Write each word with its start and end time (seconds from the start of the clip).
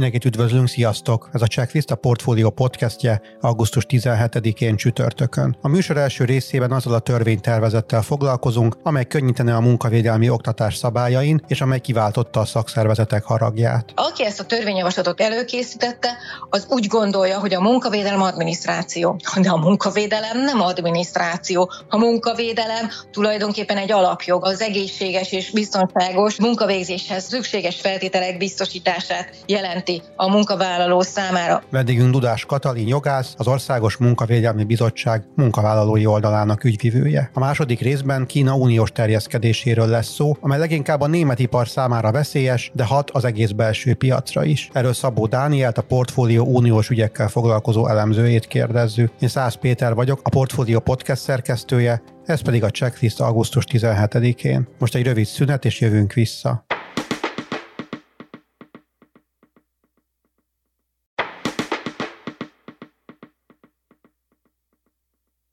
Mindenkit 0.00 0.32
üdvözlünk, 0.32 0.68
sziasztok! 0.68 1.28
Ez 1.32 1.42
a 1.42 1.46
Checklist 1.46 1.90
a 1.90 1.94
Portfolio 1.94 2.50
podcastje 2.50 3.20
augusztus 3.40 3.86
17-én 3.88 4.76
csütörtökön. 4.76 5.56
A 5.60 5.68
műsor 5.68 5.96
első 5.96 6.24
részében 6.24 6.72
azzal 6.72 6.94
a 6.94 6.98
törvénytervezettel 6.98 8.02
foglalkozunk, 8.02 8.76
amely 8.82 9.04
könnyítene 9.04 9.54
a 9.54 9.60
munkavédelmi 9.60 10.28
oktatás 10.28 10.76
szabályain, 10.76 11.44
és 11.46 11.60
amely 11.60 11.80
kiváltotta 11.80 12.40
a 12.40 12.44
szakszervezetek 12.44 13.24
haragját. 13.24 13.92
Aki 13.94 14.24
ezt 14.24 14.40
a 14.40 14.44
törvényjavaslatot 14.44 15.20
előkészítette, 15.20 16.08
az 16.50 16.66
úgy 16.68 16.86
gondolja, 16.86 17.38
hogy 17.38 17.54
a 17.54 17.60
munkavédelem 17.60 18.22
adminisztráció. 18.22 19.16
De 19.40 19.50
a 19.50 19.56
munkavédelem 19.56 20.40
nem 20.44 20.60
adminisztráció. 20.60 21.70
A 21.88 21.96
munkavédelem 21.96 22.88
tulajdonképpen 23.10 23.76
egy 23.76 23.92
alapjog, 23.92 24.44
az 24.44 24.60
egészséges 24.60 25.32
és 25.32 25.50
biztonságos 25.50 26.38
munkavégzéshez 26.38 27.24
szükséges 27.24 27.80
feltételek 27.80 28.36
biztosítását 28.36 29.36
jelent 29.46 29.88
jelenti 29.90 30.12
a 30.16 30.30
munkavállaló 30.30 31.00
számára. 31.00 31.62
Vendégünk 31.70 32.12
Dudás 32.12 32.44
Katalin 32.44 32.86
jogász, 32.86 33.34
az 33.36 33.46
Országos 33.46 33.96
Munkavédelmi 33.96 34.64
Bizottság 34.64 35.24
munkavállalói 35.36 36.06
oldalának 36.06 36.64
ügyvivője. 36.64 37.30
A 37.34 37.38
második 37.38 37.80
részben 37.80 38.26
Kína 38.26 38.54
uniós 38.54 38.92
terjeszkedéséről 38.92 39.86
lesz 39.86 40.08
szó, 40.08 40.36
amely 40.40 40.58
leginkább 40.58 41.00
a 41.00 41.06
német 41.06 41.38
ipar 41.38 41.68
számára 41.68 42.12
veszélyes, 42.12 42.70
de 42.74 42.84
hat 42.84 43.10
az 43.10 43.24
egész 43.24 43.50
belső 43.50 43.94
piacra 43.94 44.44
is. 44.44 44.68
Erről 44.72 44.92
Szabó 44.92 45.26
Dánielt, 45.26 45.78
a 45.78 45.82
Portfólió 45.82 46.44
uniós 46.44 46.90
ügyekkel 46.90 47.28
foglalkozó 47.28 47.88
elemzőjét 47.88 48.46
kérdezzük. 48.46 49.12
Én 49.20 49.28
Szász 49.28 49.54
Péter 49.54 49.94
vagyok, 49.94 50.20
a 50.22 50.28
Portfólió 50.28 50.78
podcast 50.78 51.22
szerkesztője, 51.22 52.02
ez 52.24 52.40
pedig 52.40 52.64
a 52.64 52.70
checklist 52.70 53.20
augusztus 53.20 53.64
17-én. 53.72 54.68
Most 54.78 54.94
egy 54.94 55.04
rövid 55.04 55.26
szünet, 55.26 55.64
és 55.64 55.80
jövünk 55.80 56.12
vissza. 56.12 56.64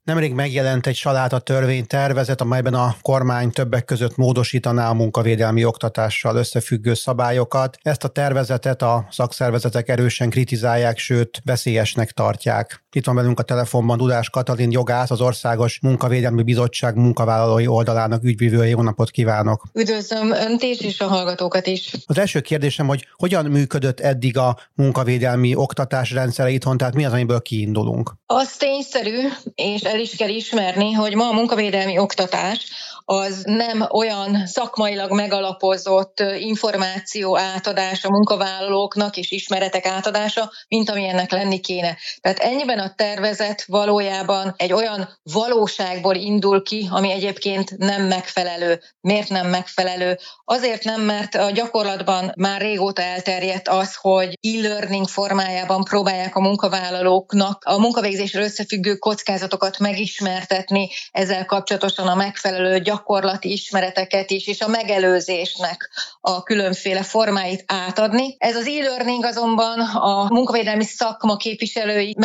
Nemrég 0.08 0.34
megjelent 0.34 0.88
egy 0.88 0.96
saláta 0.96 1.40
törvénytervezet, 1.40 2.42
amelyben 2.42 2.74
a 2.74 2.96
kormány 3.02 3.52
többek 3.52 3.86
között 3.86 4.16
módosítaná 4.16 4.90
a 4.90 4.94
munkavédelmi 4.94 5.66
oktatással 5.66 6.36
összefüggő 6.36 6.94
szabályokat. 6.94 7.78
Ezt 7.82 8.04
a 8.04 8.08
tervezetet 8.08 8.82
a 8.82 9.08
szakszervezetek 9.12 9.90
erősen 9.90 10.30
kritizálják, 10.30 10.98
sőt 10.98 11.42
veszélyesnek 11.44 12.12
tartják. 12.12 12.86
Itt 12.98 13.06
van 13.06 13.16
velünk 13.16 13.40
a 13.40 13.44
telefonban 13.44 13.98
Dudás 13.98 14.30
Katalin 14.30 14.72
jogász, 14.72 15.12
az 15.12 15.22
Országos 15.22 15.80
Munkavédelmi 15.82 16.44
Bizottság 16.44 16.96
munkavállalói 16.96 17.68
oldalának 17.68 18.24
ügyvívője. 18.24 18.70
Jó 18.70 18.82
napot 18.82 19.10
kívánok! 19.10 19.64
Üdvözlöm 19.74 20.32
Önt 20.32 20.62
is, 20.64 20.80
és 20.80 21.00
a 21.00 21.08
hallgatókat 21.08 21.68
is! 21.68 21.92
Az 22.06 22.18
első 22.18 22.40
kérdésem, 22.40 22.88
hogy 22.88 23.08
hogyan 23.12 23.46
működött 23.46 24.00
eddig 24.00 24.38
a 24.38 24.58
munkavédelmi 24.74 25.56
oktatás 25.56 26.12
rendszere 26.12 26.50
itthon, 26.50 26.78
tehát 26.78 26.94
mi 26.94 27.06
az, 27.06 27.12
amiből 27.12 27.42
kiindulunk? 27.42 28.14
Az 28.26 28.52
tényszerű, 28.58 29.28
és 29.56 29.82
el 29.82 30.00
is 30.00 30.16
kell 30.16 30.30
ismerni, 30.30 30.92
hogy 30.92 31.16
ma 31.16 31.28
a 31.30 31.34
munkavédelmi 31.34 31.98
oktatás 31.98 32.70
az 33.10 33.42
nem 33.46 33.88
olyan 33.92 34.46
szakmailag 34.46 35.12
megalapozott 35.12 36.24
információ 36.40 37.38
átadása 37.38 38.10
munkavállalóknak 38.10 39.18
és 39.18 39.32
ismeretek 39.32 39.86
átadása, 39.86 40.52
mint 40.68 40.90
ami 40.90 41.08
ennek 41.08 41.32
lenni 41.32 41.60
kéne. 41.60 41.98
Tehát 42.22 42.40
ennyiben 42.40 42.80
a 42.80 42.87
tervezet 42.96 43.64
valójában 43.66 44.54
egy 44.58 44.74
olyan 44.74 45.10
valóságból 45.24 46.16
indul 46.16 46.64
ki, 46.64 46.88
ami 46.92 47.12
egyébként 47.12 47.78
nem 47.78 48.04
megfelelő. 48.04 48.82
Miért 49.02 49.30
nem 49.30 49.48
megfelelő? 49.48 50.18
Azért 50.46 50.84
nem, 50.84 51.02
mert 51.02 51.36
a 51.36 51.52
gyakorlatban 51.52 52.32
már 52.38 52.62
régóta 52.62 53.02
elterjedt 53.02 53.68
az, 53.68 53.96
hogy 53.96 54.38
e-learning 54.42 55.08
formájában 55.08 55.84
próbálják 55.84 56.36
a 56.36 56.42
munkavállalóknak 56.42 57.64
a 57.66 57.80
munkavégzésről 57.80 58.44
összefüggő 58.44 58.96
kockázatokat 58.96 59.80
megismertetni, 59.80 60.90
ezzel 61.12 61.46
kapcsolatosan 61.46 62.08
a 62.08 62.16
megfelelő 62.16 62.80
gyakorlat 62.80 63.16
gyakorlati 63.18 63.52
ismereteket 63.52 64.32
is, 64.32 64.48
és 64.48 64.62
a 64.62 64.68
megelőzésnek 64.68 65.90
a 66.22 66.44
különféle 66.44 67.04
formáit 67.04 67.64
átadni. 67.68 68.36
Ez 68.38 68.56
az 68.56 68.68
e-learning 68.68 69.26
azonban 69.26 69.80
a 69.80 70.28
munkavédelmi 70.30 70.84
szakma 70.84 71.38
képviselői 71.38 72.16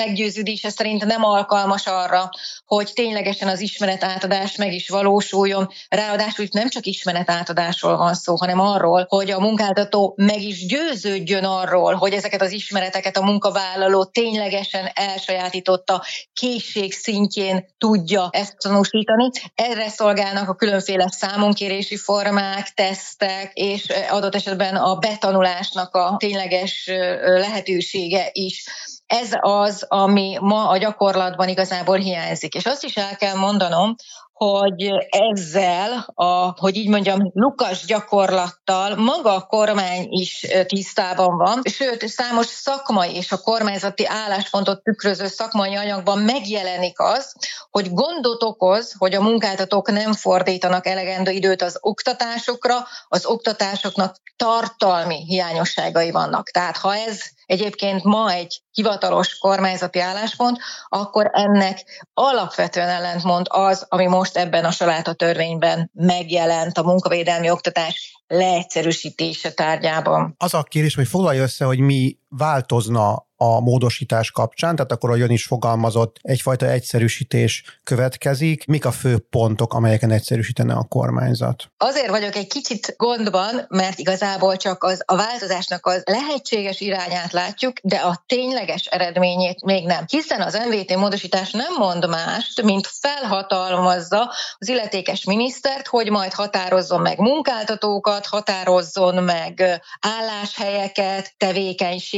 meggyőződése 0.43 0.71
szerint 0.71 1.05
nem 1.05 1.25
alkalmas 1.25 1.87
arra, 1.87 2.31
hogy 2.67 2.91
ténylegesen 2.95 3.49
az 3.49 3.61
ismeretátadás 3.61 4.57
meg 4.57 4.73
is 4.73 4.89
valósuljon. 4.89 5.69
Ráadásul 5.89 6.45
itt 6.45 6.53
nem 6.53 6.69
csak 6.69 6.87
ismeretátadásról 6.87 7.97
van 7.97 8.15
szó, 8.15 8.37
hanem 8.37 8.61
arról, 8.61 9.07
hogy 9.09 9.31
a 9.31 9.41
munkáltató 9.41 10.15
meg 10.17 10.41
is 10.41 10.67
győződjön 10.67 11.45
arról, 11.45 11.95
hogy 11.95 12.13
ezeket 12.13 12.43
az 12.43 12.53
ismereteket 12.53 13.17
a 13.17 13.23
munkavállaló 13.23 14.05
ténylegesen 14.05 14.91
elsajátította, 14.95 16.05
készség 16.33 16.93
szintjén 16.93 17.67
tudja 17.79 18.29
ezt 18.33 18.57
tanúsítani. 18.59 19.31
Erre 19.55 19.89
szolgálnak 19.89 20.49
a 20.49 20.55
különféle 20.55 21.09
számonkérési 21.11 21.97
formák, 21.97 22.69
tesztek, 22.75 23.51
és 23.55 23.87
adott 24.11 24.35
esetben 24.35 24.77
a 24.77 24.95
betanulásnak 24.97 25.95
a 25.95 26.15
tényleges 26.19 26.91
lehetősége 27.21 28.31
is 28.33 28.65
ez 29.13 29.31
az, 29.41 29.87
ami 29.89 30.39
ma 30.41 30.69
a 30.69 30.77
gyakorlatban 30.77 31.49
igazából 31.49 31.97
hiányzik. 31.97 32.55
És 32.55 32.67
azt 32.67 32.85
is 32.85 32.97
el 32.97 33.17
kell 33.17 33.37
mondanom, 33.37 33.95
hogy 34.43 34.91
ezzel, 35.09 36.13
a, 36.15 36.55
hogy 36.61 36.77
így 36.77 36.89
mondjam, 36.89 37.31
lukas 37.35 37.85
gyakorlattal 37.85 38.97
maga 38.97 39.35
a 39.35 39.47
kormány 39.47 40.07
is 40.09 40.47
tisztában 40.67 41.37
van, 41.37 41.61
sőt, 41.65 42.09
számos 42.09 42.47
szakmai 42.47 43.15
és 43.17 43.33
a 43.33 43.39
kormányzati 43.39 44.07
álláspontot 44.07 44.83
tükröző 44.83 45.27
szakmai 45.27 45.77
anyagban 45.77 46.19
megjelenik 46.19 47.01
az, 47.01 47.33
hogy 47.71 47.93
gondot 47.93 48.43
okoz, 48.43 48.95
hogy 48.99 49.15
a 49.15 49.23
munkáltatók 49.23 49.91
nem 49.91 50.13
fordítanak 50.13 50.87
elegendő 50.87 51.31
időt 51.31 51.63
az 51.63 51.79
oktatásokra, 51.81 52.77
az 53.09 53.27
oktatásoknak 53.27 54.17
tartalmi 54.37 55.25
hiányosságai 55.25 56.11
vannak. 56.11 56.49
Tehát 56.51 56.77
ha 56.77 56.95
ez 56.95 57.21
egyébként 57.47 58.03
ma 58.03 58.31
egy 58.31 58.63
hivatalos 58.71 59.39
kormányzati 59.39 60.01
álláspont, 60.01 60.59
akkor 60.89 61.31
ennek 61.33 62.07
alapvetően 62.15 62.89
ellentmond 62.89 63.47
az, 63.49 63.87
ami 63.89 64.07
most 64.07 64.32
ebben 64.37 64.65
a 64.65 64.71
saláta 64.71 65.13
törvényben 65.13 65.91
megjelent 65.95 66.79
a 66.79 66.83
munkavédelmi 66.83 67.51
oktatás 67.51 68.21
leegyszerűsítése 68.27 69.53
tárgyában. 69.53 70.35
Az 70.39 70.55
a 70.55 70.63
kérés, 70.63 70.95
hogy 70.95 71.09
foglalja 71.09 71.43
össze, 71.43 71.65
hogy 71.65 71.79
mi 71.79 72.17
változna 72.37 73.27
a 73.43 73.61
módosítás 73.61 74.31
kapcsán, 74.31 74.77
tehát 74.77 74.93
akkor, 74.93 75.09
ahogyan 75.09 75.31
is 75.31 75.45
fogalmazott, 75.45 76.17
egyfajta 76.21 76.67
egyszerűsítés 76.67 77.81
következik. 77.85 78.67
Mik 78.67 78.85
a 78.85 78.93
fő 78.93 79.19
pontok, 79.19 79.75
amelyeken 79.75 80.11
egyszerűsítene 80.11 80.75
a 80.75 80.85
kormányzat? 80.89 81.73
Azért 81.77 82.09
vagyok 82.09 82.35
egy 82.35 82.47
kicsit 82.47 82.95
gondban, 82.97 83.67
mert 83.69 83.99
igazából 83.99 84.57
csak 84.57 84.85
az, 84.85 85.03
a 85.05 85.17
változásnak 85.17 85.87
az 85.87 86.03
lehetséges 86.05 86.81
irányát 86.81 87.33
látjuk, 87.33 87.73
de 87.83 87.97
a 87.97 88.25
tényleges 88.27 88.85
eredményét 88.85 89.65
még 89.65 89.87
nem. 89.87 90.05
Hiszen 90.07 90.41
az 90.41 90.59
MVT 90.71 90.97
módosítás 90.97 91.51
nem 91.51 91.75
mond 91.79 92.09
mást, 92.09 92.63
mint 92.63 92.87
felhatalmazza 92.87 94.33
az 94.59 94.69
illetékes 94.69 95.25
minisztert, 95.25 95.87
hogy 95.87 96.11
majd 96.11 96.33
határozzon 96.33 97.01
meg 97.01 97.19
munkáltatókat, 97.19 98.27
határozzon 98.27 99.23
meg 99.23 99.81
álláshelyeket, 100.01 101.35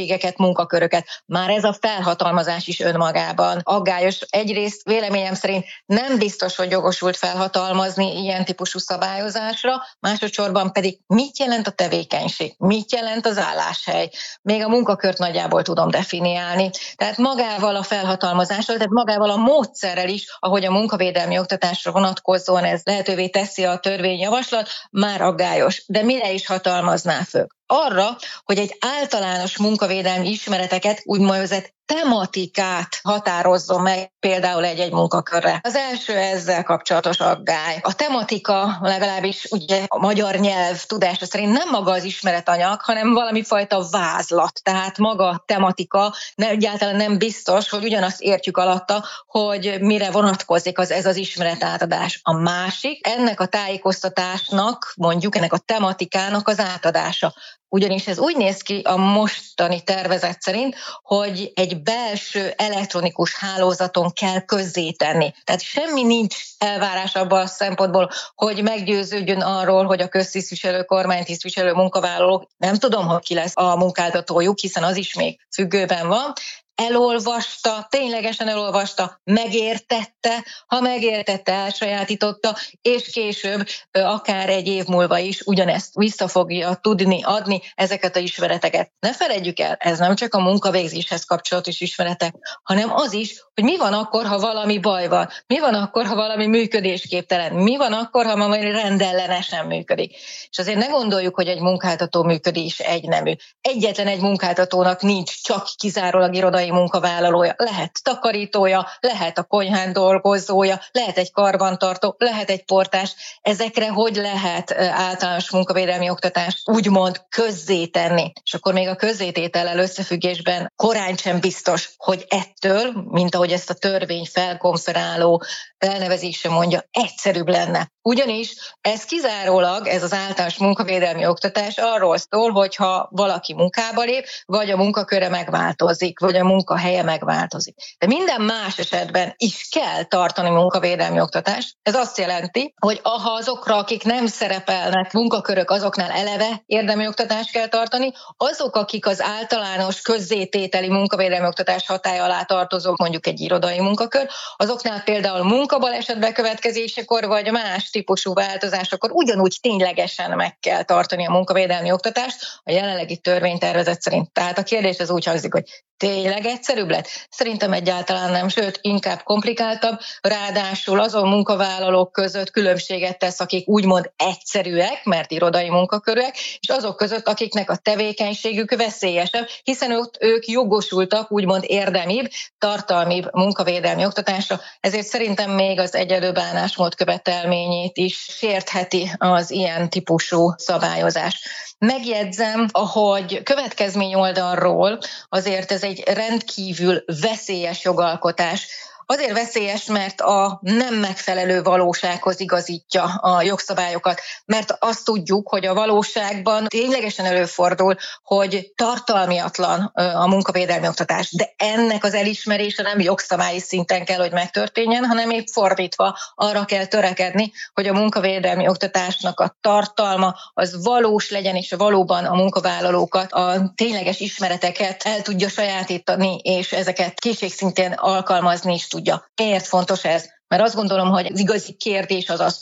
tevékenységeket, 0.05 0.39
munkaköröket 0.39 1.07
már 1.27 1.51
ez 1.51 1.65
a 1.65 1.77
felhatalmazás 1.81 2.67
is 2.67 2.81
önmagában 2.81 3.61
aggályos. 3.63 4.21
Egyrészt 4.21 4.83
véleményem 4.85 5.35
szerint 5.35 5.65
nem 5.87 6.19
biztos, 6.19 6.57
hogy 6.57 6.71
jogosult 6.71 7.17
felhatalmazni 7.17 8.23
ilyen 8.23 8.45
típusú 8.45 8.79
szabályozásra, 8.79 9.73
másodszorban 10.01 10.73
pedig 10.73 10.99
mit 11.07 11.39
jelent 11.39 11.67
a 11.67 11.71
tevékenység, 11.71 12.55
mit 12.59 12.93
jelent 12.93 13.27
az 13.27 13.39
álláshely. 13.39 14.11
Még 14.43 14.63
a 14.65 14.69
munkakört 14.69 15.19
nagyjából 15.19 15.63
tudom 15.63 15.91
definiálni. 15.91 16.71
Tehát 16.97 17.17
magával 17.17 17.77
a 17.77 17.83
felhatalmazással, 17.83 18.77
tehát 18.77 18.93
magával 18.93 19.31
a 19.31 19.37
módszerrel 19.37 20.09
is, 20.09 20.37
ahogy 20.39 20.65
a 20.65 20.71
munkavédelmi 20.71 21.39
oktatásra 21.39 21.93
vonatkozóan 21.93 22.65
ez 22.65 22.81
lehetővé 22.85 23.29
teszi 23.29 23.65
a 23.65 23.79
törvényjavaslat, 23.79 24.69
már 24.91 25.23
aggályos. 25.23 25.85
De 25.87 26.03
mire 26.03 26.33
is 26.33 26.47
hatalmazná 26.47 27.23
föl? 27.23 27.47
Arra, 27.67 28.17
hogy 28.45 28.59
egy 28.59 28.77
általános 28.81 29.57
munkavédelmi 29.59 30.29
ismereteket, 30.29 31.01
úgynevezett 31.05 31.75
tematikát 31.87 33.01
határozzon 33.03 33.83
meg 33.83 34.13
például 34.21 34.65
egy-egy 34.65 34.93
munkakörre. 34.93 35.61
Az 35.63 35.75
első 35.75 36.13
ezzel 36.13 36.63
kapcsolatos 36.63 37.21
aggály. 37.21 37.79
A 37.83 37.95
tematika 37.95 38.79
legalábbis 38.81 39.47
ugye 39.51 39.85
a 39.89 39.99
magyar 39.99 40.35
nyelv 40.35 40.85
tudása 40.85 41.27
szerint 41.27 41.53
nem 41.53 41.69
maga 41.71 41.93
az 41.93 42.05
ismeretanyag, 42.05 42.81
hanem 42.81 43.13
valami 43.13 43.43
fajta 43.43 43.87
vázlat. 43.91 44.61
Tehát 44.63 44.99
maga 44.99 45.29
a 45.29 45.43
tematika 45.47 46.15
ne, 46.35 46.49
egyáltalán 46.49 46.97
nem 46.97 47.19
biztos, 47.19 47.69
hogy 47.69 47.85
ugyanazt 47.85 48.21
értjük 48.21 48.57
alatta, 48.57 49.05
hogy 49.27 49.77
mire 49.81 50.11
vonatkozik 50.11 50.79
az 50.79 50.91
ez 50.91 51.07
az 51.07 51.17
ismeretátadás. 51.17 52.21
A 52.23 52.33
másik, 52.33 53.07
ennek 53.07 53.41
a 53.41 53.47
tájékoztatásnak, 53.47 54.93
mondjuk 54.97 55.37
ennek 55.37 55.53
a 55.53 55.59
tematikának 55.59 56.49
az 56.49 56.59
átadása. 56.61 57.35
Ugyanis 57.69 58.07
ez 58.07 58.19
úgy 58.19 58.37
néz 58.37 58.63
ki 58.63 58.81
a 58.85 58.97
mostani 58.97 59.83
tervezet 59.83 60.43
szerint, 60.43 60.77
hogy 61.03 61.53
egy 61.55 61.74
belső 61.83 62.53
elektronikus 62.57 63.35
hálózaton 63.35 64.13
kell 64.13 64.41
közzétenni. 64.41 65.33
Tehát 65.45 65.63
semmi 65.63 66.03
nincs 66.03 66.37
elvárás 66.59 67.15
abban 67.15 67.41
a 67.41 67.47
szempontból, 67.47 68.11
hogy 68.35 68.63
meggyőződjön 68.63 69.41
arról, 69.41 69.85
hogy 69.85 70.01
a 70.01 70.09
köztisztviselő, 70.09 70.83
kormánytisztviselő 70.83 71.73
munkavállalók, 71.73 72.47
nem 72.57 72.75
tudom, 72.75 73.07
hogy 73.07 73.23
ki 73.23 73.35
lesz 73.35 73.53
a 73.55 73.77
munkáltatójuk, 73.77 74.59
hiszen 74.59 74.85
az 74.85 74.97
is 74.97 75.15
még 75.15 75.41
függőben 75.55 76.09
van, 76.09 76.33
elolvasta, 76.75 77.87
ténylegesen 77.91 78.49
elolvasta, 78.49 79.21
megértette, 79.25 80.45
ha 80.67 80.81
megértette, 80.81 81.53
elsajátította, 81.53 82.57
és 82.83 83.11
később, 83.11 83.67
akár 83.93 84.49
egy 84.49 84.67
év 84.67 84.85
múlva 84.85 85.19
is 85.19 85.41
ugyanezt 85.41 85.95
vissza 85.95 86.29
fogja 86.29 86.75
tudni 86.75 87.23
adni 87.23 87.61
ezeket 87.75 88.17
a 88.17 88.19
ismereteket. 88.19 88.93
Ne 89.01 89.13
felejtjük 89.13 89.59
el, 89.59 89.77
ez 89.79 89.99
nem 89.99 90.15
csak 90.15 90.35
a 90.35 90.41
munkavégzéshez 90.41 91.25
kapcsolatos 91.25 91.81
ismeretek, 91.81 92.35
hanem 92.63 92.93
az 92.93 93.13
is, 93.13 93.45
hogy 93.55 93.65
mi 93.65 93.77
van 93.77 93.93
akkor, 93.93 94.27
ha 94.27 94.39
valami 94.39 94.79
baj 94.79 95.09
van, 95.09 95.29
mi 95.47 95.59
van 95.61 95.75
akkor, 95.75 96.07
ha 96.07 96.15
valami 96.15 96.47
működésképtelen, 96.47 97.53
mi 97.53 97.77
van 97.77 97.93
akkor, 97.93 98.27
ha 98.27 98.37
valami 98.37 98.71
rendellenesen 98.71 99.67
működik. 99.67 100.13
És 100.51 100.59
azért 100.59 100.79
ne 100.79 100.87
gondoljuk, 100.87 101.35
hogy 101.35 101.49
egy 101.49 101.61
munkáltató 101.61 102.23
működés 102.23 102.79
egy 102.79 103.09
nemű. 103.09 103.33
Egyetlen 103.61 104.07
egy 104.07 104.21
munkáltatónak 104.21 105.03
nincs 105.03 105.43
csak 105.43 105.69
kizárólag 105.77 106.35
irodai 106.35 106.64
fizikai 106.65 106.71
munkavállalója, 106.71 107.55
lehet 107.57 108.03
takarítója, 108.03 108.89
lehet 109.01 109.39
a 109.39 109.43
konyhán 109.43 109.93
dolgozója, 109.93 110.81
lehet 110.93 111.19
egy 111.19 111.33
karbantartó, 111.33 112.15
lehet 112.19 112.51
egy 112.51 112.65
portás. 112.65 113.15
Ezekre 113.43 113.89
hogy 113.89 114.17
lehet 114.17 114.73
általános 114.73 115.51
munkavédelmi 115.51 116.11
oktatást 116.11 116.69
úgymond 116.69 117.21
közzétenni? 117.29 118.33
És 118.43 118.55
akkor 118.55 118.73
még 118.73 118.89
a 118.89 118.97
közzététellel 118.97 119.79
összefüggésben 119.79 120.73
korán 120.77 121.17
sem 121.17 121.41
biztos, 121.41 121.91
hogy 121.97 122.25
ettől, 122.29 122.93
mint 123.11 123.35
ahogy 123.35 123.53
ezt 123.53 123.71
a 123.71 123.75
törvény 123.75 124.27
felkonferáló 124.33 125.43
elnevezése 125.79 126.49
mondja, 126.49 126.85
egyszerűbb 126.91 127.49
lenne. 127.49 127.93
Ugyanis 128.03 128.55
ez 128.81 129.05
kizárólag, 129.05 129.87
ez 129.87 130.03
az 130.03 130.13
általános 130.13 130.59
munkavédelmi 130.59 131.27
oktatás 131.27 131.79
arról 131.79 132.17
szól, 132.17 132.51
hogyha 132.51 133.09
valaki 133.11 133.55
munkába 133.55 134.03
lép, 134.03 134.27
vagy 134.47 134.71
a 134.71 134.77
munkaköre 134.77 135.29
megváltozik, 135.29 136.19
vagy 136.19 136.37
a 136.37 136.45
munkahelye 136.55 137.03
megváltozik. 137.03 137.75
De 137.99 138.07
minden 138.07 138.41
más 138.41 138.79
esetben 138.79 139.35
is 139.37 139.69
kell 139.71 140.03
tartani 140.03 140.51
munkavédelmi 140.51 141.21
oktatást. 141.21 141.77
Ez 141.83 141.95
azt 141.95 142.19
jelenti, 142.19 142.75
hogy 142.81 143.01
ha 143.03 143.33
azokra, 143.33 143.77
akik 143.77 144.05
nem 144.05 144.27
szerepelnek 144.27 145.13
munkakörök, 145.13 145.71
azoknál 145.71 146.11
eleve 146.11 146.63
érdemi 146.67 147.07
oktatást 147.07 147.51
kell 147.51 147.67
tartani, 147.67 148.13
azok, 148.37 148.77
akik 148.77 149.07
az 149.07 149.23
általános 149.23 150.01
közzétételi 150.01 150.89
munkavédelmi 150.89 151.47
oktatás 151.47 151.87
hatája 151.87 152.25
alá 152.25 152.43
tartozók, 152.43 152.97
mondjuk 152.97 153.27
egy 153.27 153.41
irodai 153.41 153.81
munkakör, 153.81 154.29
azoknál 154.57 155.03
például 155.03 155.45
munkabaleset 155.45 156.19
bekövetkezésekor, 156.19 157.27
vagy 157.27 157.51
más 157.51 157.91
típusú 157.91 158.35
változásokor 158.35 159.11
ugyanúgy 159.13 159.59
ténylegesen 159.61 160.37
meg 160.37 160.59
kell 160.59 160.83
tartani 160.83 161.27
a 161.27 161.31
munkavédelmi 161.31 161.93
oktatást 161.93 162.61
a 162.63 162.71
jelenlegi 162.71 163.17
törvénytervezet 163.17 164.01
szerint. 164.01 164.33
Tehát 164.33 164.59
a 164.59 164.63
kérdés 164.63 164.99
az 164.99 165.11
úgy 165.11 165.25
hangzik, 165.25 165.53
hogy 165.53 165.65
tényleg 165.97 166.47
egyszerűbb 166.47 166.91
lett? 166.91 167.09
Szerintem 167.31 167.73
egyáltalán 167.73 168.31
nem, 168.31 168.49
sőt, 168.49 168.79
inkább 168.81 169.23
komplikáltabb. 169.23 170.01
Ráadásul 170.21 171.01
azon 171.01 171.29
munkavállalók 171.29 172.13
között 172.13 172.51
különbséget 172.51 173.19
tesz, 173.19 173.41
akik 173.41 173.69
úgymond 173.69 174.13
egyszerűek, 174.17 175.05
mert 175.05 175.31
irodai 175.31 175.71
munkakörűek, 175.71 176.37
és 176.37 176.69
azok 176.69 176.97
között, 176.97 177.29
akiknek 177.29 177.71
a 177.71 177.77
tevékenységük 177.77 178.75
veszélyesebb, 178.77 179.49
hiszen 179.63 179.93
ott 179.93 180.17
ők 180.21 180.47
jogosultak 180.47 181.33
úgymond 181.33 181.65
érdemibb, 181.67 182.31
tartalmibb 182.59 183.29
munkavédelmi 183.33 184.05
oktatásra, 184.05 184.61
ezért 184.81 185.07
szerintem 185.07 185.51
még 185.51 185.79
az 185.79 185.95
egyelő 185.95 186.33
bánásmód 186.33 186.95
követelményét 186.95 187.97
is 187.97 188.17
sértheti 188.17 189.11
az 189.19 189.51
ilyen 189.51 189.91
típusú 189.91 190.55
szabályozás. 190.57 191.43
Megjegyzem, 191.79 192.67
hogy 192.73 193.43
következmény 193.43 194.15
oldalról 194.15 194.99
azért 195.29 195.73
ez 195.73 195.83
egy 195.85 196.03
rendkívül 196.07 197.05
veszélyes 197.21 197.85
jogalkotás, 197.85 198.67
Azért 199.07 199.33
veszélyes, 199.33 199.85
mert 199.85 200.21
a 200.21 200.59
nem 200.61 200.95
megfelelő 200.95 201.63
valósághoz 201.63 202.41
igazítja 202.41 203.03
a 203.03 203.43
jogszabályokat, 203.43 204.21
mert 204.45 204.77
azt 204.79 205.05
tudjuk, 205.05 205.49
hogy 205.49 205.67
a 205.67 205.75
valóságban 205.75 206.67
ténylegesen 206.67 207.25
előfordul, 207.25 207.97
hogy 208.23 208.73
tartalmiatlan 208.75 209.93
a 209.95 210.27
munkavédelmi 210.27 210.87
oktatás, 210.87 211.33
de 211.33 211.55
ennek 211.57 212.05
az 212.05 212.15
elismerése 212.15 212.83
nem 212.83 213.01
jogszabályi 213.01 213.61
szinten 213.61 214.05
kell, 214.05 214.19
hogy 214.19 214.33
megtörténjen, 214.33 215.05
hanem 215.05 215.31
épp 215.31 215.47
fordítva 215.47 216.19
arra 216.35 216.65
kell 216.65 216.87
törekedni, 216.87 217.53
hogy 217.75 217.87
a 217.87 217.93
munkavédelmi 217.93 218.69
oktatásnak 218.69 219.41
a 219.41 219.57
tartalma 219.61 220.35
az 220.55 220.85
valós 220.85 221.31
legyen, 221.31 221.57
és 221.57 221.73
valóban 221.73 222.25
a 222.25 222.35
munkavállalókat 222.35 223.33
a 223.33 223.73
tényleges 223.75 224.21
ismereteket 224.21 225.03
el 225.03 225.23
tudja 225.23 225.49
sajátítani, 225.49 226.39
és 226.43 226.73
ezeket 226.73 227.21
készségszintén 227.21 227.93
alkalmazni 227.93 228.75
is 228.75 228.87
tudja. 228.95 229.31
Miért 229.37 229.67
fontos 229.67 230.05
ez? 230.05 230.25
Mert 230.49 230.63
azt 230.63 230.75
gondolom, 230.75 231.09
hogy 231.09 231.27
az 231.33 231.39
igazi 231.39 231.73
kérdés 231.73 232.29
az 232.29 232.41
az, 232.41 232.61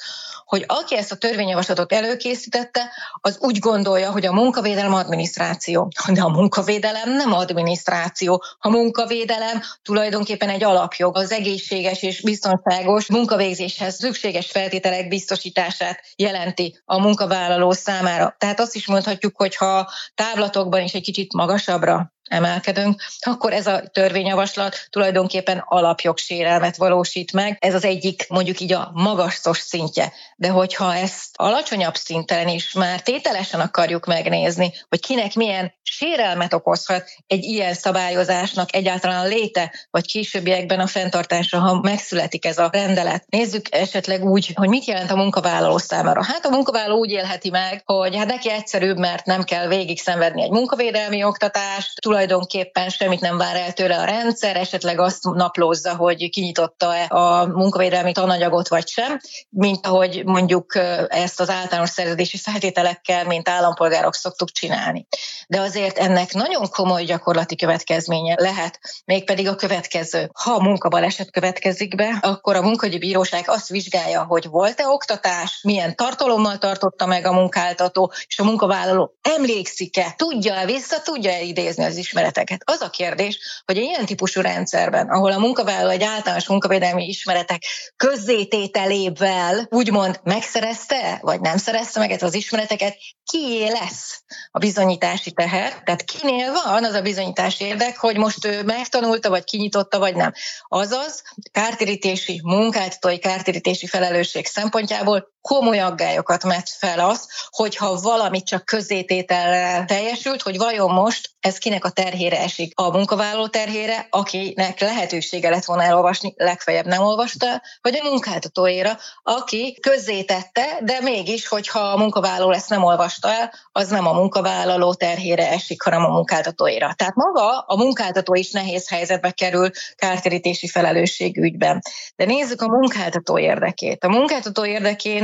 hogy 0.52 0.64
aki 0.66 0.96
ezt 0.96 1.12
a 1.12 1.16
törvényjavaslatot 1.16 1.92
előkészítette, 1.92 2.92
az 3.20 3.38
úgy 3.40 3.58
gondolja, 3.58 4.10
hogy 4.10 4.26
a 4.26 4.32
munkavédelem 4.32 4.94
adminisztráció. 4.94 5.88
De 6.12 6.22
a 6.22 6.28
munkavédelem 6.28 7.10
nem 7.10 7.32
adminisztráció. 7.32 8.42
A 8.58 8.68
munkavédelem 8.68 9.60
tulajdonképpen 9.82 10.48
egy 10.48 10.64
alapjog, 10.64 11.16
az 11.16 11.32
egészséges 11.32 12.02
és 12.02 12.20
biztonságos 12.20 13.08
munkavégzéshez 13.08 13.94
szükséges 13.94 14.50
feltételek 14.50 15.08
biztosítását 15.08 16.00
jelenti 16.16 16.80
a 16.84 17.00
munkavállaló 17.00 17.70
számára. 17.70 18.34
Tehát 18.38 18.60
azt 18.60 18.74
is 18.74 18.86
mondhatjuk, 18.86 19.36
hogy 19.36 19.56
ha 19.56 19.90
távlatokban 20.14 20.82
is 20.82 20.92
egy 20.92 21.02
kicsit 21.02 21.32
magasabbra 21.32 22.12
emelkedünk, 22.28 23.02
akkor 23.20 23.52
ez 23.52 23.66
a 23.66 23.80
törvényjavaslat 23.92 24.86
tulajdonképpen 24.90 25.62
alapjogsérelmet 25.66 26.76
valósít 26.76 27.32
meg. 27.32 27.56
Ez 27.60 27.74
az 27.74 27.84
egyik 27.84 28.26
mondjuk 28.28 28.60
így 28.60 28.72
a 28.72 28.90
magasztos 28.94 29.58
szintje. 29.58 30.12
De 30.36 30.48
hogyha 30.48 30.94
ezt 30.94 31.28
alacsonyabb 31.32 31.94
szinten 31.94 32.48
is 32.48 32.72
már 32.72 33.02
tételesen 33.02 33.60
akarjuk 33.60 34.06
megnézni, 34.06 34.72
hogy 34.88 35.00
kinek 35.00 35.34
milyen 35.34 35.72
sérelmet 35.82 36.52
okozhat 36.52 37.04
egy 37.26 37.44
ilyen 37.44 37.74
szabályozásnak 37.74 38.74
egyáltalán 38.74 39.28
léte, 39.28 39.72
vagy 39.90 40.06
későbbiekben 40.06 40.80
a 40.80 40.86
fenntartásra, 40.86 41.58
ha 41.58 41.80
megszületik 41.80 42.44
ez 42.44 42.58
a 42.58 42.68
rendelet. 42.72 43.24
Nézzük 43.28 43.66
esetleg 43.70 44.24
úgy, 44.24 44.50
hogy 44.54 44.68
mit 44.68 44.84
jelent 44.84 45.10
a 45.10 45.16
munkavállaló 45.16 45.78
számára. 45.78 46.24
Hát 46.24 46.46
a 46.46 46.50
munkavállaló 46.50 46.98
úgy 46.98 47.10
élheti 47.10 47.50
meg, 47.50 47.82
hogy 47.84 48.16
hát 48.16 48.26
neki 48.26 48.50
egyszerűbb, 48.50 48.98
mert 48.98 49.26
nem 49.26 49.42
kell 49.42 49.68
végig 49.68 50.00
szenvedni 50.00 50.42
egy 50.42 50.50
munkavédelmi 50.50 51.24
oktatást, 51.24 52.00
tulajdonképpen 52.12 52.88
semmit 52.88 53.20
nem 53.20 53.36
vár 53.36 53.56
el 53.56 53.72
tőle 53.72 53.98
a 53.98 54.04
rendszer, 54.04 54.56
esetleg 54.56 55.00
azt 55.00 55.22
naplózza, 55.22 55.96
hogy 55.96 56.30
kinyitotta-e 56.30 57.06
a 57.08 57.46
munkavédelmi 57.46 58.12
tananyagot 58.12 58.68
vagy 58.68 58.88
sem, 58.88 59.20
mint 59.48 59.86
ahogy 59.86 60.24
mondjuk 60.24 60.74
ezt 61.08 61.40
az 61.40 61.50
általános 61.50 61.90
szerződési 61.90 62.36
feltételekkel, 62.36 63.24
mint 63.24 63.48
állampolgárok 63.48 64.14
szoktuk 64.14 64.50
csinálni. 64.50 65.06
De 65.48 65.60
azért 65.60 65.98
ennek 65.98 66.32
nagyon 66.32 66.68
komoly 66.70 67.04
gyakorlati 67.04 67.56
következménye 67.56 68.34
lehet, 68.38 68.80
mégpedig 69.04 69.48
a 69.48 69.54
következő. 69.54 70.30
Ha 70.32 70.52
a 70.52 70.62
munkabaleset 70.62 71.30
következik 71.30 71.96
be, 71.96 72.18
akkor 72.20 72.56
a 72.56 72.62
munkahogyi 72.62 72.98
bíróság 72.98 73.44
azt 73.46 73.68
vizsgálja, 73.68 74.24
hogy 74.24 74.46
volt-e 74.48 74.88
oktatás, 74.88 75.60
milyen 75.62 75.96
tartalommal 75.96 76.58
tartotta 76.58 77.06
meg 77.06 77.26
a 77.26 77.32
munkáltató, 77.32 78.12
és 78.26 78.38
a 78.38 78.44
munkavállaló 78.44 79.14
emlékszik-e, 79.22 80.14
tudja-e, 80.16 80.64
vissza 80.64 81.00
tudja-e 81.00 81.40
idézni 81.40 81.84
az 81.84 82.00
ismereteket. 82.02 82.62
Az 82.64 82.80
a 82.80 82.90
kérdés, 82.90 83.62
hogy 83.64 83.76
egy 83.76 83.82
ilyen 83.82 84.06
típusú 84.06 84.40
rendszerben, 84.40 85.08
ahol 85.08 85.32
a 85.32 85.38
munkavállaló 85.38 85.90
egy 85.90 86.02
általános 86.02 86.46
munkavédelmi 86.46 87.06
ismeretek 87.06 87.62
közzétételével 87.96 89.66
úgymond 89.70 90.20
megszerezte, 90.22 91.18
vagy 91.20 91.40
nem 91.40 91.56
szerezte 91.56 91.98
meg 91.98 92.22
az 92.22 92.34
ismereteket, 92.34 92.96
kié 93.24 93.68
lesz 93.68 94.22
a 94.50 94.58
bizonyítási 94.58 95.32
teher, 95.32 95.82
tehát 95.84 96.04
kinél 96.04 96.52
van 96.52 96.84
az 96.84 96.94
a 96.94 97.02
bizonyítási 97.02 97.64
érdek, 97.64 97.96
hogy 97.96 98.16
most 98.16 98.44
ő 98.44 98.62
megtanulta, 98.62 99.28
vagy 99.28 99.44
kinyitotta, 99.44 99.98
vagy 99.98 100.14
nem. 100.14 100.32
Azaz, 100.68 101.22
kártérítési, 101.50 102.40
munkáltatói 102.44 103.18
kártérítési 103.18 103.86
felelősség 103.86 104.46
szempontjából 104.46 105.31
komoly 105.42 105.78
aggályokat 105.78 106.44
met 106.44 106.68
fel 106.78 106.98
az, 106.98 107.28
hogyha 107.50 108.00
valami 108.00 108.42
csak 108.42 108.64
közzététel 108.64 109.84
teljesült, 109.84 110.42
hogy 110.42 110.58
vajon 110.58 110.90
most 110.92 111.30
ez 111.40 111.58
kinek 111.58 111.84
a 111.84 111.90
terhére 111.90 112.40
esik. 112.40 112.72
A 112.78 112.90
munkavállaló 112.90 113.46
terhére, 113.46 114.06
akinek 114.10 114.80
lehetősége 114.80 115.50
lett 115.50 115.64
volna 115.64 115.82
elolvasni, 115.82 116.34
legfeljebb 116.36 116.86
nem 116.86 117.02
olvasta, 117.02 117.62
vagy 117.80 117.98
a 118.02 118.08
munkáltatóéra, 118.08 118.98
aki 119.22 119.78
közzétette, 119.80 120.78
de 120.82 121.00
mégis, 121.00 121.48
hogyha 121.48 121.78
a 121.78 121.96
munkavállaló 121.96 122.50
ezt 122.50 122.68
nem 122.68 122.84
olvasta 122.84 123.32
el, 123.32 123.52
az 123.72 123.88
nem 123.88 124.06
a 124.06 124.12
munkavállaló 124.12 124.94
terhére 124.94 125.50
esik, 125.50 125.82
hanem 125.82 126.04
a 126.04 126.08
munkáltatóéra. 126.08 126.94
Tehát 126.96 127.14
maga 127.14 127.58
a 127.58 127.76
munkáltató 127.76 128.34
is 128.34 128.50
nehéz 128.50 128.88
helyzetbe 128.88 129.30
kerül 129.30 129.70
kártérítési 129.96 130.68
felelősségügyben. 130.68 131.82
De 132.16 132.24
nézzük 132.24 132.62
a 132.62 132.68
munkáltató 132.68 133.38
érdekét. 133.38 134.04
A 134.04 134.08
munkáltató 134.08 134.64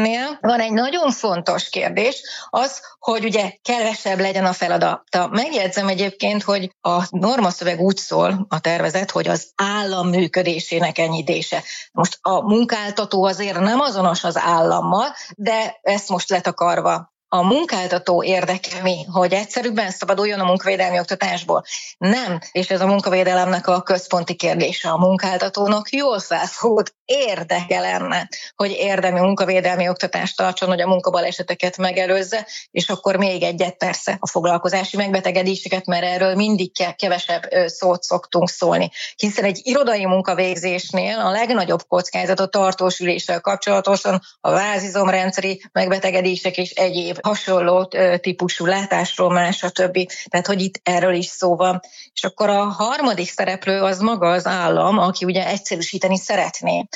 érdekénél 0.08 0.38
van 0.40 0.60
egy 0.60 0.72
nagyon 0.72 1.10
fontos 1.10 1.68
kérdés, 1.68 2.22
az, 2.50 2.80
hogy 2.98 3.24
ugye 3.24 3.52
kevesebb 3.62 4.18
legyen 4.18 4.44
a 4.44 4.52
feladata. 4.52 5.28
Megjegyzem 5.30 5.88
egyébként, 5.88 6.42
hogy 6.42 6.70
a 6.80 7.02
normaszöveg 7.10 7.80
úgy 7.80 7.96
szól, 7.96 8.46
a 8.48 8.60
tervezet, 8.60 9.10
hogy 9.10 9.28
az 9.28 9.50
állam 9.56 10.08
működésének 10.08 10.98
enyhítése. 10.98 11.62
Most 11.92 12.18
a 12.22 12.40
munkáltató 12.40 13.24
azért 13.24 13.60
nem 13.60 13.80
azonos 13.80 14.24
az 14.24 14.36
állammal, 14.36 15.14
de 15.36 15.78
ezt 15.82 16.08
most 16.08 16.30
letakarva 16.30 17.16
a 17.28 17.42
munkáltató 17.42 18.22
érdeke 18.22 18.82
mi, 18.82 19.04
hogy 19.04 19.32
egyszerűbben 19.32 19.90
szabaduljon 19.90 20.40
a 20.40 20.44
munkavédelmi 20.44 20.98
oktatásból? 20.98 21.64
Nem, 21.98 22.38
és 22.52 22.70
ez 22.70 22.80
a 22.80 22.86
munkavédelemnek 22.86 23.66
a 23.66 23.82
központi 23.82 24.34
kérdése. 24.34 24.88
A 24.88 24.98
munkáltatónak 24.98 25.90
jól 25.90 26.20
felfogott 26.20 26.94
érdeke 27.04 27.80
lenne, 27.80 28.28
hogy 28.56 28.70
érdemi 28.70 29.20
munkavédelmi 29.20 29.88
oktatást 29.88 30.36
tartson, 30.36 30.68
hogy 30.68 30.80
a 30.80 30.86
munkabaleseteket 30.86 31.76
megelőzze, 31.76 32.46
és 32.70 32.88
akkor 32.88 33.16
még 33.16 33.42
egyet 33.42 33.76
persze 33.76 34.16
a 34.20 34.26
foglalkozási 34.26 34.96
megbetegedéseket, 34.96 35.86
mert 35.86 36.04
erről 36.04 36.34
mindig 36.34 36.72
kevesebb 36.96 37.42
szót 37.66 38.02
szoktunk 38.02 38.48
szólni. 38.48 38.90
Hiszen 39.16 39.44
egy 39.44 39.60
irodai 39.62 40.06
munkavégzésnél 40.06 41.18
a 41.18 41.30
legnagyobb 41.30 41.82
kockázat 41.88 42.40
a 42.40 42.46
tartós 42.46 42.98
üléssel 42.98 43.40
kapcsolatosan 43.40 44.20
a 44.40 44.50
vázizomrendszeri 44.50 45.62
megbetegedések 45.72 46.56
és 46.56 46.70
egyéb 46.70 47.17
hasonló 47.22 47.90
típusú 48.20 48.66
látásról, 48.66 49.50
stb. 49.50 49.98
Tehát, 50.24 50.46
hogy 50.46 50.60
itt 50.60 50.80
erről 50.82 51.14
is 51.14 51.26
szó 51.26 51.56
van. 51.56 51.80
És 52.12 52.24
akkor 52.24 52.48
a 52.48 52.64
harmadik 52.64 53.30
szereplő 53.30 53.80
az 53.80 53.98
maga 53.98 54.30
az 54.30 54.46
állam, 54.46 54.98
aki 54.98 55.24
ugye 55.24 55.46
egyszerűsíteni 55.46 56.18
szeretné 56.18 56.88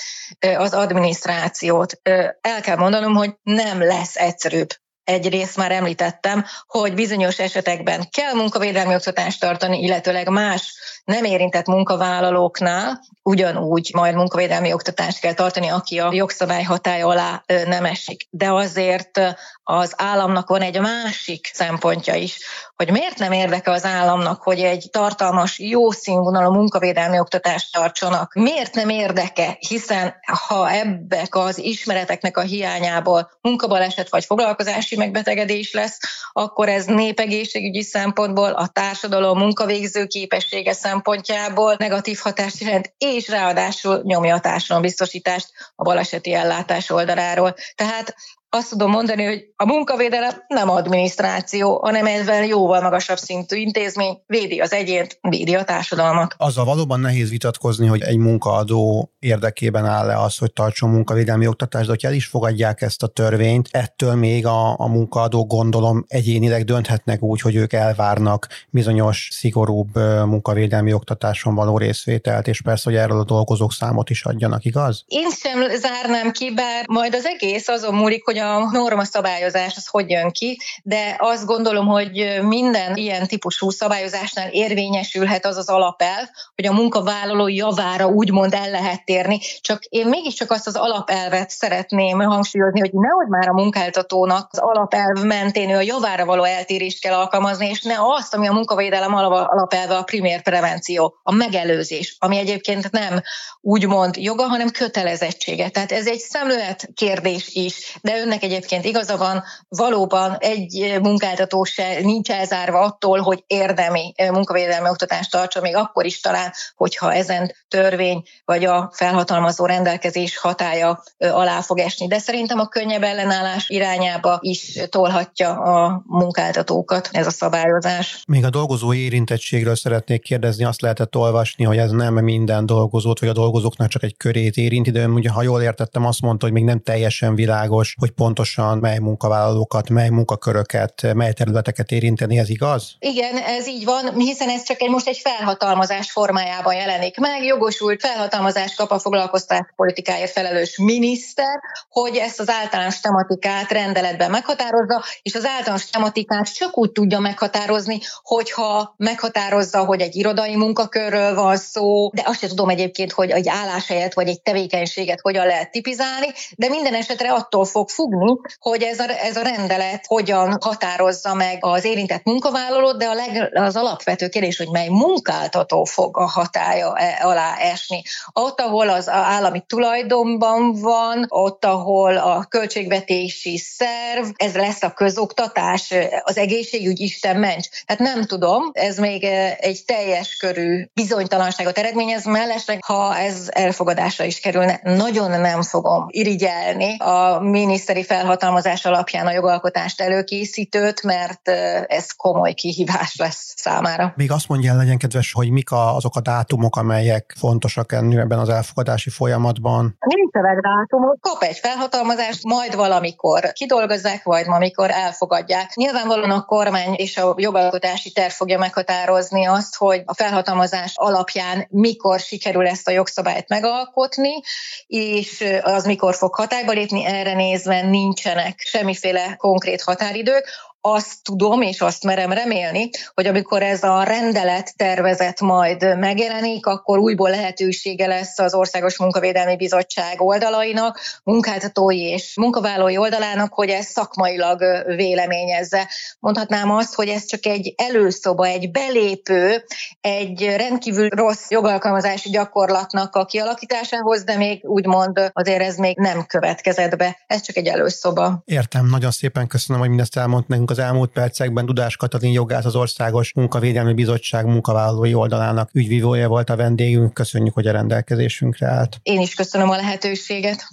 az 0.57 0.73
adminisztrációt. 0.73 2.00
El 2.41 2.61
kell 2.62 2.76
mondanom, 2.76 3.14
hogy 3.14 3.35
nem 3.43 3.83
lesz 3.83 4.17
egyszerűbb 4.17 4.69
egyrészt 5.05 5.57
már 5.57 5.73
említettem, 5.73 6.45
hogy 6.67 6.95
bizonyos 6.95 7.38
esetekben 7.38 8.09
kell 8.11 8.33
munkavédelmi 8.35 8.95
oktatást 8.95 9.41
tartani, 9.41 9.83
illetőleg 9.83 10.29
más 10.29 10.75
nem 11.05 11.25
érintett 11.25 11.67
munkavállalóknál 11.67 13.00
ugyanúgy 13.23 13.91
majd 13.95 14.14
munkavédelmi 14.14 14.73
oktatást 14.73 15.21
kell 15.21 15.33
tartani, 15.35 15.69
aki 15.69 15.99
a 15.99 16.12
jogszabály 16.12 16.62
hatája 16.62 17.07
alá 17.07 17.43
nem 17.47 17.85
esik. 17.85 18.26
De 18.31 18.52
azért 18.52 19.21
az 19.64 19.93
államnak 19.97 20.49
van 20.49 20.61
egy 20.61 20.81
másik 20.81 21.50
szempontja 21.52 22.14
is, 22.14 22.38
hogy 22.76 22.91
miért 22.91 23.19
nem 23.19 23.33
érdeke 23.33 23.71
az 23.71 23.85
államnak, 23.85 24.43
hogy 24.43 24.61
egy 24.61 24.88
tartalmas, 24.91 25.59
jó 25.59 25.91
színvonalú 25.91 26.52
munkavédelmi 26.52 27.19
oktatást 27.19 27.73
tartsanak. 27.73 28.35
Miért 28.35 28.75
nem 28.75 28.88
érdeke, 28.88 29.57
hiszen 29.59 30.14
ha 30.49 30.71
ebbek 30.71 31.35
az 31.35 31.59
ismereteknek 31.59 32.37
a 32.37 32.41
hiányából 32.41 33.31
munkabaleset 33.41 34.11
vagy 34.11 34.25
foglalkozási 34.25 34.97
megbetegedés 34.97 35.73
lesz, 35.73 35.99
akkor 36.33 36.69
ez 36.69 36.85
népegészségügyi 36.85 37.83
szempontból, 37.83 38.50
a 38.50 38.67
társadalom 38.67 39.38
munkavégző 39.38 40.07
képessége 40.07 40.73
szempontjából 40.73 41.75
negatív 41.79 42.19
hatást 42.23 42.61
jelent, 42.61 42.93
és 43.14 43.28
ráadásul 43.28 44.00
nyomja 44.02 44.35
a 44.35 44.40
társadalombiztosítást 44.40 45.49
a 45.75 45.83
baleseti 45.83 46.33
ellátás 46.35 46.90
oldaláról. 46.90 47.54
Tehát 47.75 48.14
azt 48.54 48.71
tudom 48.71 48.90
mondani, 48.90 49.25
hogy 49.25 49.44
a 49.56 49.66
munkavédelem 49.66 50.44
nem 50.49 50.68
adminisztráció, 50.68 51.80
hanem 51.82 52.06
ezzel 52.06 52.44
jóval 52.44 52.80
magasabb 52.80 53.16
szintű 53.16 53.56
intézmény, 53.56 54.18
védi 54.26 54.61
az 54.61 54.73
egyént, 54.73 55.18
védi 55.21 55.54
a 55.54 55.64
társadalmat. 55.64 56.35
Azzal 56.37 56.64
valóban 56.64 57.00
nehéz 57.00 57.30
vitatkozni, 57.30 57.87
hogy 57.87 58.02
egy 58.02 58.16
munkaadó 58.16 59.11
érdekében 59.18 59.87
áll-e 59.87 60.18
az, 60.18 60.37
hogy 60.37 60.52
tartson 60.52 60.90
munkavédelmi 60.90 61.47
oktatást, 61.47 61.88
de 61.88 62.09
el 62.09 62.14
is 62.14 62.26
fogadják 62.26 62.82
ezt 62.82 63.02
a 63.02 63.06
törvényt, 63.06 63.68
ettől 63.71 64.14
még 64.14 64.47
a, 64.47 64.78
a 64.78 64.87
munkaadó 64.87 65.47
gondolom 65.47 66.04
egyénileg 66.09 66.64
dönthetnek 66.64 67.23
úgy, 67.23 67.40
hogy 67.40 67.54
ők 67.54 67.73
elvárnak 67.73 68.47
bizonyos 68.71 69.28
szigorúbb 69.32 69.97
munkavédelmi 70.25 70.92
oktatáson 70.92 71.54
való 71.54 71.78
részvételt, 71.78 72.49
és 72.49 72.62
persze, 72.62 72.90
hogy 72.90 72.99
erről 72.99 73.21
a 73.21 73.25
dolgozók 73.25 73.73
számot 73.73 74.11
is 74.11 74.25
adjanak, 74.25 74.64
igaz? 74.64 75.04
Én 75.06 75.30
sem 75.30 75.61
zárnám 75.76 76.30
ki, 76.30 76.52
bár 76.54 76.85
majd 76.88 77.14
az 77.14 77.25
egész 77.25 77.68
azon 77.68 77.94
múlik, 77.94 78.25
hogy 78.25 78.40
a 78.43 78.71
norma 78.73 79.05
szabályozás 79.05 79.77
az 79.77 79.87
hogy 79.87 80.11
jön 80.11 80.31
ki, 80.31 80.59
de 80.83 81.17
azt 81.19 81.47
gondolom, 81.47 81.87
hogy 81.87 82.39
minden 82.43 82.97
ilyen 82.97 83.27
típusú 83.27 83.71
szabályozásnál 83.71 84.49
érvényesülhet 84.49 85.47
az 85.47 85.57
az 85.57 85.69
alapelv, 85.69 86.27
hogy 86.55 86.67
a 86.67 86.73
munkavállaló 86.73 87.49
javára 87.49 88.07
úgymond 88.07 88.55
el 88.55 88.71
lehet 88.71 89.05
térni, 89.05 89.39
csak 89.61 89.83
én 89.83 90.07
mégiscsak 90.07 90.51
azt 90.51 90.67
az 90.67 90.77
alapelvet 90.77 91.51
szeretném 91.51 92.19
hangsúlyozni, 92.19 92.81
hogy 92.81 92.93
nehogy 92.93 93.29
már 93.29 93.49
a 93.49 93.53
munkáltatónak 93.53 94.49
az 94.51 94.59
alapelv 94.59 95.23
mentén 95.23 95.71
ő 95.71 95.77
a 95.77 95.81
javára 95.81 96.25
való 96.25 96.45
eltérést 96.45 97.01
kell 97.01 97.15
alkalmazni, 97.15 97.69
és 97.69 97.83
ne 97.83 97.95
azt, 97.99 98.35
ami 98.35 98.47
a 98.49 98.53
munkavédelem 98.53 99.15
alapelve 99.15 99.97
a 99.97 100.03
primér 100.03 100.43
prevenció, 100.43 101.19
a 101.23 101.33
megelőzés, 101.33 102.17
ami 102.19 102.39
egyébként 102.39 102.91
nem 102.91 103.21
úgymond 103.61 104.17
joga, 104.17 104.43
hanem 104.43 104.71
kötelezettsége. 104.71 105.69
Tehát 105.69 105.93
ez 105.93 106.07
egy 106.07 106.19
szemlélet 106.19 106.89
kérdés 106.95 107.49
is, 107.53 107.99
de 108.03 108.19
ön 108.19 108.32
önnek 108.33 108.45
egyébként 108.45 108.85
igaza 108.85 109.17
van, 109.17 109.43
valóban 109.69 110.37
egy 110.39 110.99
munkáltató 111.03 111.65
se 111.65 112.01
nincs 112.03 112.31
elzárva 112.31 112.81
attól, 112.81 113.21
hogy 113.21 113.45
érdemi 113.47 114.15
munkavédelmi 114.17 114.89
oktatást 114.89 115.31
tartsa, 115.31 115.61
még 115.61 115.77
akkor 115.77 116.05
is 116.05 116.21
talán, 116.21 116.53
hogyha 116.77 117.12
ezen 117.12 117.55
törvény 117.69 118.23
vagy 118.45 118.65
a 118.65 118.91
felhatalmazó 118.95 119.67
rendelkezés 119.67 120.39
hatája 120.39 121.03
alá 121.19 121.61
fog 121.61 121.79
esni. 121.79 122.07
De 122.07 122.19
szerintem 122.19 122.59
a 122.59 122.69
könnyebb 122.69 123.03
ellenállás 123.03 123.69
irányába 123.69 124.39
is 124.41 124.79
tolhatja 124.89 125.51
a 125.51 126.03
munkáltatókat 126.07 127.09
ez 127.12 127.27
a 127.27 127.31
szabályozás. 127.31 128.23
Még 128.27 128.45
a 128.45 128.51
dolgozó 128.51 128.95
érintettségről 128.95 129.77
szeretnék 129.77 130.23
kérdezni, 130.23 130.65
azt 130.65 130.81
lehetett 130.81 131.17
olvasni, 131.17 131.65
hogy 131.65 131.77
ez 131.77 131.91
nem 131.91 132.15
minden 132.15 132.67
dolgozót, 132.67 133.21
vagy 133.21 133.29
a 133.29 133.33
dolgozóknak 133.33 133.89
csak 133.89 134.03
egy 134.03 134.17
körét 134.17 134.57
érinti, 134.57 134.91
de 134.91 135.07
ugye, 135.07 135.31
ha 135.31 135.43
jól 135.43 135.62
értettem, 135.62 136.07
azt 136.07 136.21
mondta, 136.21 136.45
hogy 136.45 136.55
még 136.55 136.65
nem 136.65 136.81
teljesen 136.81 137.35
világos, 137.35 137.95
hogy 137.99 138.11
pontosan 138.23 138.79
mely 138.79 138.99
munkavállalókat, 138.99 139.88
mely 139.88 140.09
munkaköröket, 140.09 141.14
mely 141.14 141.33
területeket 141.33 141.91
érinteni, 141.91 142.38
ez 142.38 142.49
igaz? 142.49 142.97
Igen, 142.99 143.37
ez 143.37 143.67
így 143.67 143.85
van, 143.85 144.14
hiszen 144.14 144.49
ez 144.49 144.62
csak 144.62 144.83
egy, 144.83 144.91
most 144.91 145.09
egy 145.09 145.19
felhatalmazás 145.19 146.11
formájában 146.11 146.75
jelenik 146.75 147.19
meg. 147.19 147.45
Jogosult 147.45 148.00
felhatalmazást 148.00 148.76
kap 148.76 148.91
a 148.91 148.99
foglalkoztatás 148.99 149.67
politikáért 149.76 150.31
felelős 150.31 150.79
miniszter, 150.79 151.61
hogy 151.88 152.17
ezt 152.17 152.41
az 152.41 152.50
általános 152.50 153.00
tematikát 153.00 153.71
rendeletben 153.71 154.31
meghatározza, 154.31 155.02
és 155.23 155.35
az 155.35 155.47
általános 155.47 155.91
tematikát 155.91 156.55
csak 156.55 156.79
úgy 156.79 156.93
tudja 156.93 157.19
meghatározni, 157.19 157.99
hogyha 158.23 158.95
meghatározza, 158.97 159.85
hogy 159.85 160.00
egy 160.00 160.17
irodai 160.17 160.57
munkakörről 160.57 161.35
van 161.35 161.57
szó, 161.57 162.09
de 162.09 162.23
azt 162.25 162.38
sem 162.38 162.49
tudom 162.49 162.69
egyébként, 162.69 163.12
hogy 163.12 163.31
egy 163.31 163.49
álláshelyet 163.49 164.14
vagy 164.14 164.29
egy 164.29 164.43
tevékenységet 164.43 165.21
hogyan 165.21 165.47
lehet 165.47 165.71
tipizálni, 165.71 166.26
de 166.57 166.69
minden 166.69 166.95
esetre 166.95 167.33
attól 167.33 167.64
fog 167.64 167.88
függni, 167.88 168.11
tudni, 168.12 168.40
hogy 168.59 168.83
ez 168.83 168.99
a, 168.99 169.04
ez 169.23 169.37
a 169.37 169.42
rendelet 169.42 170.04
hogyan 170.07 170.57
határozza 170.61 171.35
meg 171.35 171.59
az 171.61 171.85
érintett 171.85 172.25
munkavállalót, 172.25 172.99
de 172.99 173.07
a 173.07 173.14
leg, 173.14 173.50
az 173.54 173.76
alapvető 173.76 174.28
kérdés, 174.28 174.57
hogy 174.57 174.69
mely 174.71 174.88
munkáltató 174.88 175.85
fog 175.85 176.16
a 176.16 176.31
hatája 176.31 176.97
e, 176.97 177.19
alá 177.23 177.57
esni. 177.59 178.02
Ott, 178.33 178.61
ahol 178.61 178.88
az 178.88 179.09
állami 179.09 179.62
tulajdonban 179.66 180.73
van, 180.81 181.25
ott, 181.28 181.64
ahol 181.64 182.16
a 182.16 182.45
költségvetési 182.49 183.57
szerv, 183.59 184.26
ez 184.37 184.54
lesz 184.54 184.83
a 184.83 184.92
közoktatás, 184.92 185.95
az 186.23 186.37
egészségügy, 186.37 187.00
Isten 187.00 187.37
ments. 187.37 187.69
Tehát 187.87 188.14
nem 188.14 188.25
tudom, 188.25 188.71
ez 188.73 188.99
még 188.99 189.25
egy 189.59 189.85
teljes 189.87 190.37
körű 190.37 190.85
bizonytalanságot 190.95 191.78
eredményez, 191.78 192.25
mellesleg, 192.25 192.85
ha 192.85 193.16
ez 193.16 193.49
elfogadásra 193.50 194.25
is 194.25 194.40
kerülne, 194.40 194.81
nagyon 194.83 195.40
nem 195.40 195.62
fogom 195.62 196.07
irigyelni 196.09 196.97
a 196.99 197.38
miniszteri 197.40 198.01
felhatalmazás 198.02 198.85
alapján 198.85 199.26
a 199.26 199.32
jogalkotást 199.32 200.00
előkészítőt, 200.00 201.02
mert 201.02 201.49
ez 201.87 202.11
komoly 202.11 202.52
kihívás 202.52 203.16
lesz 203.16 203.54
számára. 203.56 204.12
Még 204.16 204.30
azt 204.30 204.49
mondja, 204.49 204.75
legyen 204.75 204.99
kedves, 204.99 205.32
hogy 205.32 205.50
mik 205.50 205.68
azok 205.71 206.16
a 206.16 206.21
dátumok, 206.21 206.76
amelyek 206.76 207.35
fontosak 207.38 207.92
ebben 207.92 208.38
az 208.38 208.49
elfogadási 208.49 209.11
folyamatban? 209.11 209.97
Nincs 210.00 210.30
dátumot, 210.61 211.18
kap 211.21 211.42
egy 211.42 211.59
felhatalmazást, 211.59 212.44
majd 212.44 212.75
valamikor 212.75 213.52
kidolgozzák, 213.52 214.23
vagy 214.23 214.44
amikor 214.47 214.90
elfogadják. 214.90 215.75
Nyilvánvalóan 215.75 216.30
a 216.30 216.44
kormány 216.44 216.94
és 216.94 217.16
a 217.16 217.35
jogalkotási 217.37 218.12
terv 218.12 218.32
fogja 218.32 218.59
meghatározni 218.59 219.47
azt, 219.47 219.76
hogy 219.76 220.02
a 220.04 220.14
felhatalmazás 220.14 220.92
alapján 220.94 221.66
mikor 221.68 222.21
sikerül 222.21 222.66
ezt 222.66 222.88
a 222.88 222.90
jogszabályt 222.90 223.49
megalkotni, 223.49 224.40
és 224.87 225.44
az 225.62 225.85
mikor 225.85 226.14
fog 226.14 226.35
hatályba 226.35 226.73
lépni, 226.73 227.04
erre 227.04 227.35
nézve 227.35 227.82
nincsenek 227.85 228.61
semmiféle 228.61 229.35
konkrét 229.37 229.83
határidők 229.83 230.49
azt 230.85 231.23
tudom, 231.23 231.61
és 231.61 231.81
azt 231.81 232.05
merem 232.05 232.33
remélni, 232.33 232.91
hogy 233.15 233.27
amikor 233.27 233.62
ez 233.62 233.83
a 233.83 234.03
rendelet 234.03 234.77
tervezet 234.77 235.41
majd 235.41 235.99
megjelenik, 235.99 236.67
akkor 236.67 236.99
újból 236.99 237.31
lehetősége 237.31 238.07
lesz 238.07 238.39
az 238.39 238.55
Országos 238.55 238.99
Munkavédelmi 238.99 239.57
Bizottság 239.57 240.21
oldalainak, 240.21 241.01
munkáltatói 241.25 242.01
és 242.01 242.37
munkavállalói 242.37 242.97
oldalának, 242.97 243.53
hogy 243.53 243.69
ez 243.69 243.87
szakmailag 243.87 244.61
véleményezze. 244.97 245.89
Mondhatnám 246.19 246.71
azt, 246.71 246.95
hogy 246.95 247.09
ez 247.09 247.25
csak 247.25 247.47
egy 247.47 247.75
előszoba, 247.77 248.47
egy 248.47 248.71
belépő, 248.71 249.65
egy 250.01 250.55
rendkívül 250.57 251.09
rossz 251.09 251.51
jogalkalmazási 251.51 252.31
gyakorlatnak 252.31 253.17
a 253.17 253.25
kialakításához, 253.25 254.25
de 254.25 254.37
még 254.37 254.65
úgymond 254.65 255.31
azért 255.33 255.62
ez 255.62 255.77
még 255.77 255.97
nem 255.97 256.27
következett 256.27 256.97
be. 256.97 257.23
Ez 257.27 257.41
csak 257.41 257.57
egy 257.57 257.67
előszoba. 257.67 258.43
Értem, 258.45 258.87
nagyon 258.87 259.11
szépen 259.11 259.47
köszönöm, 259.47 259.81
hogy 259.81 259.91
mindezt 259.91 260.17
elmondt 260.17 260.49
nekünk 260.49 260.71
az 260.73 260.79
elmúlt 260.79 261.11
percekben 261.11 261.67
Dudás 261.67 261.97
Katalin 261.97 262.33
jogász 262.33 262.64
az 262.64 262.76
Országos 262.76 263.35
Munkavédelmi 263.35 263.93
Bizottság 263.93 264.47
munkavállalói 264.47 265.14
oldalának 265.14 265.71
ügyvívója 265.73 266.29
volt 266.29 266.50
a 266.50 266.57
vendégünk. 266.57 267.14
Köszönjük, 267.14 267.55
hogy 267.55 267.67
a 267.67 267.73
rendelkezésünkre 267.73 268.67
állt. 268.67 268.99
Én 269.02 269.21
is 269.21 269.35
köszönöm 269.35 269.71
a 269.71 269.76
lehetőséget. 269.76 270.64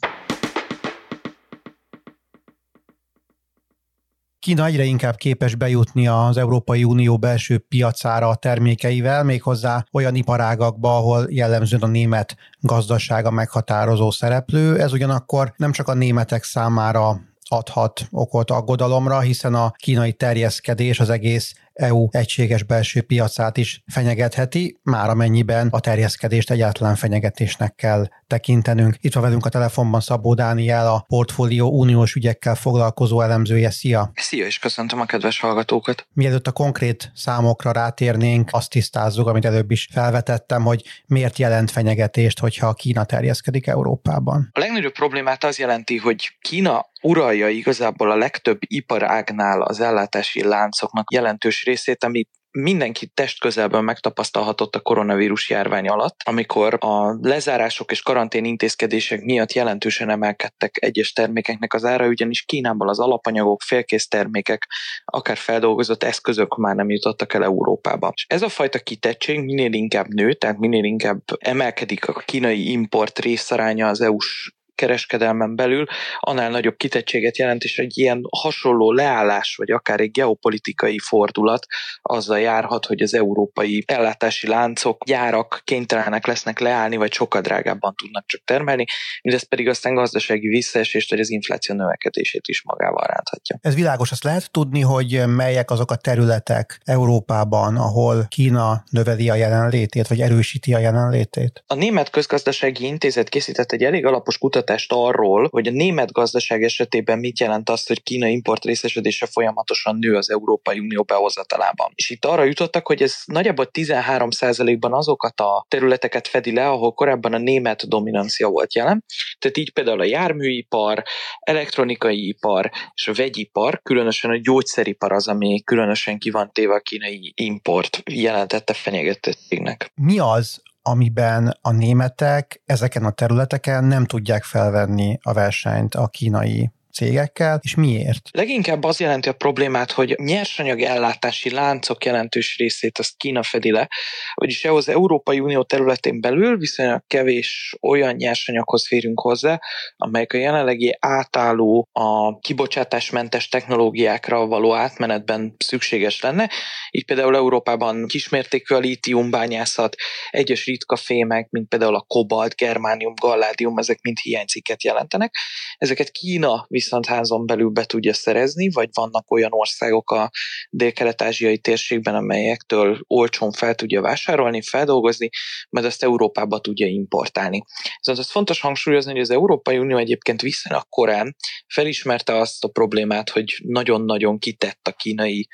Kína 4.40 4.66
egyre 4.66 4.84
inkább 4.84 5.16
képes 5.16 5.56
bejutni 5.56 6.08
az 6.08 6.38
Európai 6.38 6.84
Unió 6.84 7.18
belső 7.18 7.58
piacára 7.58 8.28
a 8.28 8.36
termékeivel, 8.36 9.24
méghozzá 9.24 9.86
olyan 9.92 10.16
iparágakba, 10.16 10.98
ahol 10.98 11.28
jellemzően 11.30 11.82
a 11.82 11.88
német 11.88 12.36
gazdasága 12.60 13.32
meghatározó 13.32 14.12
szereplő. 14.12 14.80
Ez 14.80 14.94
ugyanakkor 14.94 15.54
nem 15.58 15.72
csak 15.72 15.88
a 15.88 15.94
németek 15.94 16.44
számára 16.44 17.22
adhat 17.50 18.08
okot 18.12 18.52
aggodalomra, 18.52 19.20
hiszen 19.20 19.54
a 19.54 19.72
kínai 19.72 20.14
terjeszkedés 20.14 21.00
az 21.00 21.10
egész 21.10 21.56
EU 21.80 22.08
egységes 22.12 22.64
belső 22.64 23.02
piacát 23.02 23.58
is 23.58 23.84
fenyegetheti, 23.92 24.80
már 24.84 25.10
amennyiben 25.10 25.68
a 25.72 25.80
terjeszkedést 25.80 26.52
egyáltalán 26.52 26.96
fenyegetésnek 26.96 27.76
kell 27.76 28.08
tekintenünk. 28.28 28.96
Itt 29.00 29.14
van 29.14 29.24
velünk 29.24 29.46
a 29.46 29.50
telefonban 29.50 30.00
Szabó 30.00 30.34
Dániel, 30.34 30.88
a 30.88 31.04
portfólió 31.08 31.80
uniós 31.80 32.16
ügyekkel 32.16 32.56
foglalkozó 32.56 33.22
elemzője. 33.22 33.70
Szia! 33.70 34.12
Szia, 34.16 34.46
és 34.46 34.60
köszöntöm 34.60 35.00
a 35.00 35.06
kedves 35.06 35.40
hallgatókat! 35.40 36.08
Mielőtt 36.14 36.48
a 36.48 36.52
konkrét 36.52 37.12
számokra 37.16 37.72
rátérnénk, 37.72 38.50
azt 38.52 38.70
tisztázzuk, 38.70 39.28
amit 39.28 39.46
előbb 39.46 39.72
is 39.72 39.88
felvetettem, 39.92 40.64
hogy 40.64 40.84
miért 41.06 41.38
jelent 41.38 41.72
fenyegetést, 41.72 42.40
hogyha 42.40 42.74
Kína 42.74 43.06
terjeszkedik 43.06 43.68
Európában. 43.68 44.50
A 44.52 44.60
legnagyobb 44.60 44.94
problémát 44.94 45.44
az 45.44 45.58
jelenti, 45.58 45.98
hogy 45.98 46.38
Kína 46.42 46.86
uralja 47.02 47.48
igazából 47.48 48.12
a 48.12 48.16
legtöbb 48.16 48.60
iparágnál 48.60 49.62
az 49.62 49.80
ellátási 49.80 50.44
láncoknak 50.44 51.12
jelentős 51.12 51.64
részét, 51.70 52.04
amit 52.04 52.30
mindenki 52.52 53.08
testközelben 53.08 53.84
megtapasztalhatott 53.84 54.76
a 54.76 54.80
koronavírus 54.80 55.50
járvány 55.50 55.88
alatt, 55.88 56.16
amikor 56.26 56.78
a 56.80 57.18
lezárások 57.22 57.92
és 57.92 58.02
karantén 58.02 58.46
intézkedések 58.46 59.22
miatt 59.22 59.54
jelentősen 59.54 60.10
emelkedtek 60.10 60.78
egyes 60.82 61.14
termékeknek 61.14 61.74
az 61.74 61.86
ára, 61.86 62.08
ugyanis 62.08 62.42
Kínából 62.42 62.90
az 62.90 63.00
alapanyagok, 63.00 63.62
félkész 63.62 64.08
termékek, 64.08 64.68
akár 65.06 65.38
feldolgozott 65.38 66.04
eszközök 66.04 66.56
már 66.56 66.76
nem 66.76 66.90
jutottak 66.90 67.34
el 67.34 67.44
Európába. 67.44 68.12
És 68.16 68.26
ez 68.28 68.42
a 68.42 68.50
fajta 68.50 68.80
kitettség 68.80 69.40
minél 69.40 69.74
inkább 69.74 70.08
nő, 70.08 70.34
tehát 70.34 70.58
minél 70.58 70.84
inkább 70.84 71.22
emelkedik 71.40 72.08
a 72.08 72.14
kínai 72.14 72.72
import 72.72 73.20
részaránya 73.20 73.88
az 73.88 74.02
EU-s 74.02 74.58
kereskedelmen 74.80 75.56
belül 75.56 75.86
annál 76.20 76.50
nagyobb 76.50 76.78
kitettséget 76.78 77.38
jelent, 77.38 77.64
és 77.64 77.78
egy 77.78 77.98
ilyen 77.98 78.22
hasonló 78.38 78.92
leállás, 78.92 79.56
vagy 79.56 79.72
akár 79.72 80.00
egy 80.00 80.12
geopolitikai 80.12 81.00
fordulat 81.00 81.66
azzal 82.02 82.40
járhat, 82.40 82.86
hogy 82.86 83.02
az 83.02 83.14
európai 83.14 83.84
ellátási 83.88 84.48
láncok, 84.48 85.04
gyárak 85.06 85.62
kénytelenek 85.64 86.26
lesznek 86.28 86.60
leállni, 86.60 86.96
vagy 86.96 87.14
sokkal 87.14 87.42
drágábban 87.42 87.96
tudnak 87.96 88.26
csak 88.28 88.42
termelni, 88.46 88.86
mindez 89.22 89.44
pedig 89.44 89.68
aztán 89.68 89.94
gazdasági 89.94 90.48
visszaesést, 90.48 91.10
vagy 91.10 91.20
az 91.20 91.30
infláció 91.30 91.76
növekedését 91.76 92.48
is 92.48 92.64
magával 92.64 93.04
ránthatja. 93.08 93.58
Ez 93.62 93.76
világos, 93.76 94.12
azt 94.12 94.24
lehet 94.24 94.52
tudni, 94.52 94.82
hogy 94.82 95.24
melyek 95.28 95.72
azok 95.72 95.92
a 95.92 95.96
területek 95.96 96.80
Európában, 96.84 97.78
ahol 97.78 98.26
Kína 98.28 98.84
növeli 98.90 99.30
a 99.30 99.36
jelenlétét, 99.36 100.08
vagy 100.08 100.22
erősíti 100.22 100.74
a 100.74 100.80
jelenlétét? 100.80 101.64
A 101.68 101.74
Német 101.74 102.10
Közgazdasági 102.10 102.86
Intézet 102.86 103.30
készített 103.30 103.72
egy 103.72 103.84
elég 103.84 104.06
alapos 104.06 104.38
kutatást, 104.38 104.69
kutatást 104.70 104.92
arról, 104.94 105.48
hogy 105.52 105.68
a 105.68 105.72
német 105.72 106.12
gazdaság 106.12 106.64
esetében 106.64 107.20
mit 107.20 107.40
jelent 107.40 107.70
az, 107.70 107.88
hogy 107.88 108.04
Kína 108.04 108.28
import 108.28 108.66
részesedése 108.66 109.26
folyamatosan 109.26 109.98
nő 110.00 110.16
az 110.16 110.30
Európai 110.30 110.80
Unió 110.80 111.04
behozatalában. 111.04 111.92
És 111.96 112.10
itt 112.10 112.26
arra 112.26 112.44
jutottak, 112.44 112.88
hogy 112.88 113.02
ez 113.02 113.16
nagyjából 113.26 113.70
13%-ban 113.72 114.94
azokat 114.94 115.40
a 115.40 115.66
területeket 115.68 116.28
fedi 116.28 116.54
le, 116.54 116.70
ahol 116.70 116.94
korábban 116.94 117.34
a 117.34 117.38
német 117.38 117.88
dominancia 117.88 118.48
volt 118.48 118.76
jelen. 118.76 119.04
Tehát 119.40 119.58
így 119.58 119.74
például 119.74 120.00
a 120.00 120.04
járműipar, 120.04 121.04
elektronikai 121.40 122.28
ipar 122.28 122.70
és 122.94 123.08
a 123.08 123.14
vegyipar, 123.14 123.82
különösen 123.84 124.32
a 124.32 124.40
gyógyszeripar 124.42 125.12
az, 125.12 125.28
ami 125.28 125.62
különösen 125.64 126.18
ki 126.18 126.30
van 126.30 126.52
téve 126.52 126.74
a 126.74 126.80
kínai 126.80 127.34
import 127.36 128.02
jelentette 128.12 128.74
fenyegetettségnek. 128.74 129.92
Mi 129.96 130.20
az, 130.20 130.62
amiben 130.90 131.58
a 131.62 131.72
németek 131.72 132.62
ezeken 132.66 133.06
a 133.06 133.12
területeken 133.12 133.84
nem 133.84 134.06
tudják 134.06 134.44
felvenni 134.44 135.20
a 135.22 135.34
versenyt 135.34 135.96
a 135.96 136.08
kínai 136.08 136.72
cégekkel, 136.94 137.60
és 137.64 137.76
miért? 137.76 138.30
Leginkább 138.32 138.84
az 138.84 139.00
jelenti 139.00 139.30
a 139.30 139.34
problémát, 139.34 139.92
hogy 139.92 140.16
nyersanyag 140.18 140.82
ellátási 140.82 141.50
láncok 141.50 142.06
jelentős 142.06 142.58
részét 142.58 142.98
azt 143.00 143.18
Kína 143.18 143.44
fedi 143.44 143.72
le, 143.72 143.88
vagyis 144.34 144.66
az 144.66 144.90
Európai 144.90 145.40
Unió 145.40 145.64
területén 145.64 146.22
belül 146.22 146.58
viszonylag 146.58 147.04
kevés 147.08 147.76
olyan 147.82 148.16
nyersanyaghoz 148.16 148.88
férünk 148.88 149.20
hozzá, 149.20 149.60
amelyek 149.98 150.34
a 150.34 150.38
jelenlegi 150.38 150.98
átálló 151.00 151.90
a 151.92 152.40
kibocsátásmentes 152.40 153.48
technológiákra 153.48 154.46
való 154.46 154.74
átmenetben 154.74 155.56
szükséges 155.58 156.22
lenne. 156.22 156.50
Így 156.92 157.06
például 157.06 157.36
Európában 157.36 158.08
kismértékű 158.08 158.76
a 158.76 158.80
lítiumbányászat, 158.80 159.96
egyes 160.30 160.66
ritka 160.66 160.96
fémek, 160.96 161.50
mint 161.50 161.68
például 161.68 161.96
a 161.96 162.06
kobalt, 162.08 162.56
germánium, 162.56 163.14
galládium, 163.22 163.78
ezek 163.78 164.02
mind 164.02 164.18
hiányciket 164.20 164.84
jelentenek. 164.84 165.36
Ezeket 165.78 166.12
Kína 166.12 166.66
viszont 166.80 167.06
házon 167.06 167.46
belül 167.46 167.70
be 167.70 167.86
tudja 167.86 168.14
szerezni, 168.14 168.70
vagy 168.70 168.90
vannak 168.94 169.32
olyan 169.32 169.54
országok 169.54 170.12
a 170.12 170.32
dél-kelet-ázsiai 170.70 171.58
térségben, 171.58 172.16
amelyektől 172.16 173.00
olcsón 173.08 173.52
fel 173.52 173.76
tudja 173.76 174.02
vásárolni, 174.02 174.62
feldolgozni, 174.62 175.30
majd 175.70 175.86
azt 175.86 176.04
Európába 176.04 176.60
tudja 176.60 176.88
importálni. 176.88 177.64
Viszont 177.98 178.20
az 178.20 178.32
fontos 178.32 178.60
hangsúlyozni, 178.60 179.12
hogy 179.12 179.22
az 179.22 179.30
Európai 179.30 179.78
Unió 179.78 179.98
egyébként 179.98 180.42
viszonylag 180.42 180.84
korán 180.90 181.36
felismerte 181.68 182.36
azt 182.36 182.64
a 182.64 182.68
problémát, 182.68 183.30
hogy 183.30 183.62
nagyon-nagyon 183.64 184.40
kitett 184.40 184.88
a 184.88 184.92
kínai 184.92 185.48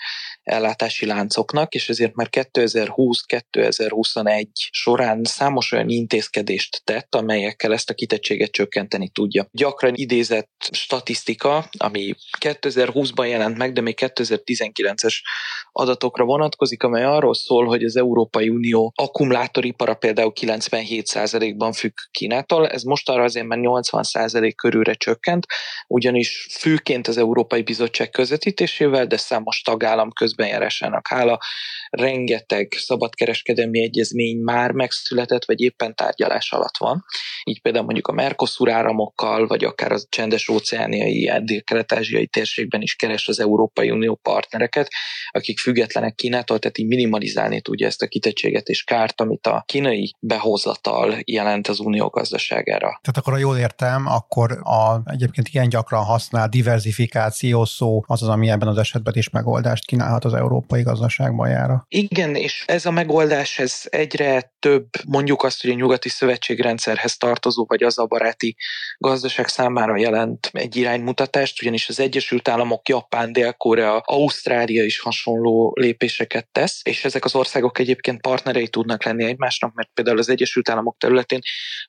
ellátási 0.43 1.05
láncoknak, 1.05 1.73
és 1.73 1.89
ezért 1.89 2.15
már 2.15 2.27
2020-2021 2.31 4.45
során 4.71 5.23
számos 5.23 5.71
olyan 5.71 5.89
intézkedést 5.89 6.81
tett, 6.83 7.15
amelyekkel 7.15 7.73
ezt 7.73 7.89
a 7.89 7.93
kitettséget 7.93 8.51
csökkenteni 8.51 9.09
tudja. 9.09 9.47
Gyakran 9.51 9.93
idézett 9.95 10.69
statisztikák 10.71 11.14
statisztika, 11.15 11.69
ami 11.77 12.13
2020-ban 12.39 13.27
jelent 13.27 13.57
meg, 13.57 13.73
de 13.73 13.81
még 13.81 13.97
2019-es 14.01 15.13
adatokra 15.71 16.23
vonatkozik, 16.23 16.83
amely 16.83 17.03
arról 17.03 17.33
szól, 17.33 17.65
hogy 17.65 17.83
az 17.83 17.95
Európai 17.95 18.49
Unió 18.49 18.93
akkumulátoripara 18.95 19.93
például 19.93 20.33
97%-ban 20.41 21.71
függ 21.71 21.91
Kínától, 22.11 22.67
ez 22.67 22.83
most 22.83 23.09
arra 23.09 23.23
azért 23.23 23.45
már 23.45 23.59
80% 23.61 24.53
körülre 24.55 24.93
csökkent, 24.93 25.45
ugyanis 25.87 26.47
főként 26.59 27.07
az 27.07 27.17
Európai 27.17 27.61
Bizottság 27.61 28.09
közvetítésével, 28.09 29.05
de 29.05 29.17
számos 29.17 29.61
tagállam 29.61 30.11
közbenjárásának 30.11 31.07
hála, 31.07 31.39
rengeteg 31.89 32.73
szabadkereskedelmi 32.77 33.81
egyezmény 33.81 34.37
már 34.37 34.71
megszületett, 34.71 35.45
vagy 35.45 35.61
éppen 35.61 35.95
tárgyalás 35.95 36.51
alatt 36.51 36.77
van. 36.77 37.05
Így 37.43 37.61
például 37.61 37.85
mondjuk 37.85 38.07
a 38.07 38.11
Mercosur 38.13 38.69
áramokkal, 38.69 39.47
vagy 39.47 39.63
akár 39.63 39.91
a 39.91 39.99
csendes 40.09 40.47
óceániai, 41.05 41.43
dél-kelet-ázsiai 41.45 42.27
térségben 42.27 42.81
is 42.81 42.95
keres 42.95 43.27
az 43.27 43.39
Európai 43.39 43.91
Unió 43.91 44.15
partnereket, 44.15 44.87
akik 45.31 45.59
függetlenek 45.59 46.15
Kínától, 46.15 46.59
tehát 46.59 46.77
így 46.77 46.87
minimalizálni 46.87 47.61
tudja 47.61 47.87
ezt 47.87 48.01
a 48.01 48.07
kitettséget 48.07 48.67
és 48.67 48.83
kárt, 48.83 49.21
amit 49.21 49.47
a 49.47 49.63
kínai 49.65 50.15
behozatal 50.19 51.17
jelent 51.25 51.67
az 51.67 51.79
unió 51.79 52.07
gazdaságára. 52.07 52.99
Tehát 53.01 53.17
akkor, 53.17 53.33
ha 53.33 53.39
jól 53.39 53.57
értem, 53.57 54.07
akkor 54.07 54.51
a 54.51 55.01
egyébként 55.05 55.47
ilyen 55.51 55.69
gyakran 55.69 56.03
használt 56.03 56.51
diversifikáció 56.51 57.65
szó 57.65 58.03
az 58.07 58.21
az, 58.21 58.27
ami 58.27 58.49
ebben 58.49 58.67
az 58.67 58.77
esetben 58.77 59.13
is 59.15 59.29
megoldást 59.29 59.85
kínálhat 59.85 60.25
az 60.25 60.33
európai 60.33 60.81
gazdaságbajára. 60.81 61.85
Igen, 61.87 62.35
és 62.35 62.63
ez 62.67 62.85
a 62.85 62.91
megoldás, 62.91 63.59
ez 63.59 63.81
egyre 63.89 64.53
több, 64.59 64.87
mondjuk 65.07 65.43
azt, 65.43 65.61
hogy 65.61 65.69
a 65.69 65.73
nyugati 65.73 66.09
szövetségrendszerhez 66.09 67.17
tartozó, 67.17 67.65
vagy 67.67 67.83
az 67.83 67.99
a 67.99 68.05
baráti 68.05 68.55
gazdaság 68.97 69.47
számára 69.47 69.97
jelent 69.97 70.49
egy 70.53 70.77
iránymutatást, 70.95 71.61
ugyanis 71.61 71.89
az 71.89 71.99
Egyesült 71.99 72.47
Államok, 72.47 72.89
Japán, 72.89 73.33
Dél-Korea, 73.33 73.97
Ausztrália 73.97 74.83
is 74.83 74.99
hasonló 74.99 75.73
lépéseket 75.79 76.47
tesz, 76.51 76.79
és 76.83 77.05
ezek 77.05 77.25
az 77.25 77.35
országok 77.35 77.79
egyébként 77.79 78.21
partnerei 78.21 78.67
tudnak 78.67 79.03
lenni 79.03 79.23
egymásnak, 79.23 79.73
mert 79.73 79.89
például 79.93 80.17
az 80.17 80.29
Egyesült 80.29 80.69
Államok 80.69 80.97
területén 80.97 81.39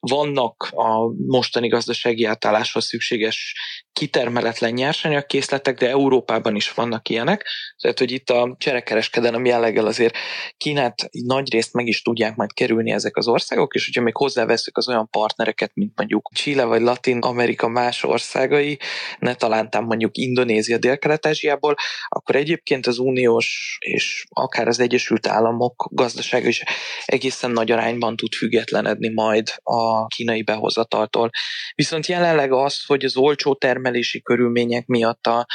vannak 0.00 0.68
a 0.70 1.12
mostani 1.26 1.68
gazdasági 1.68 2.24
átálláshoz 2.24 2.84
szükséges 2.86 3.54
kitermeletlen 3.92 4.72
nyersanyagkészletek, 4.72 5.78
de 5.78 5.88
Európában 5.88 6.56
is 6.56 6.72
vannak 6.72 7.08
ilyenek. 7.08 7.46
Tehát, 7.80 7.98
hogy 7.98 8.10
itt 8.10 8.30
a 8.30 8.56
cserekereskedelem 8.58 9.44
jelleggel 9.44 9.86
azért 9.86 10.16
Kínát 10.56 11.08
nagy 11.10 11.52
részt 11.52 11.72
meg 11.72 11.86
is 11.86 12.02
tudják 12.02 12.36
majd 12.36 12.52
kerülni 12.52 12.90
ezek 12.90 13.16
az 13.16 13.28
országok, 13.28 13.74
és 13.74 13.84
hogyha 13.84 14.02
még 14.02 14.16
hozzáveszünk 14.16 14.76
az 14.76 14.88
olyan 14.88 15.08
partnereket, 15.10 15.70
mint 15.74 15.92
mondjuk 15.96 16.30
Chile 16.34 16.64
vagy 16.64 16.80
Latin 16.80 17.18
Amerika 17.18 17.68
más 17.68 18.04
országai, 18.04 18.78
ne 19.18 19.34
talántán 19.34 19.84
mondjuk 19.84 20.16
Indonézia 20.16 20.78
dél-kelet-ázsiából, 20.78 21.74
akkor 22.08 22.36
egyébként 22.36 22.86
az 22.86 22.98
uniós 22.98 23.78
és 23.80 24.24
akár 24.28 24.68
az 24.68 24.80
Egyesült 24.80 25.26
Államok 25.26 25.88
gazdasága 25.90 26.48
is 26.48 26.62
egészen 27.04 27.50
nagy 27.50 27.70
arányban 27.70 28.16
tud 28.16 28.32
függetlenedni 28.32 29.08
majd 29.08 29.52
a 29.62 30.06
kínai 30.06 30.42
behozataltól. 30.42 31.30
Viszont 31.74 32.06
jelenleg 32.06 32.52
az, 32.52 32.84
hogy 32.86 33.04
az 33.04 33.16
olcsó 33.16 33.54
termelési 33.54 34.22
körülmények 34.22 34.86
miatt 34.86 35.26
a 35.26 35.46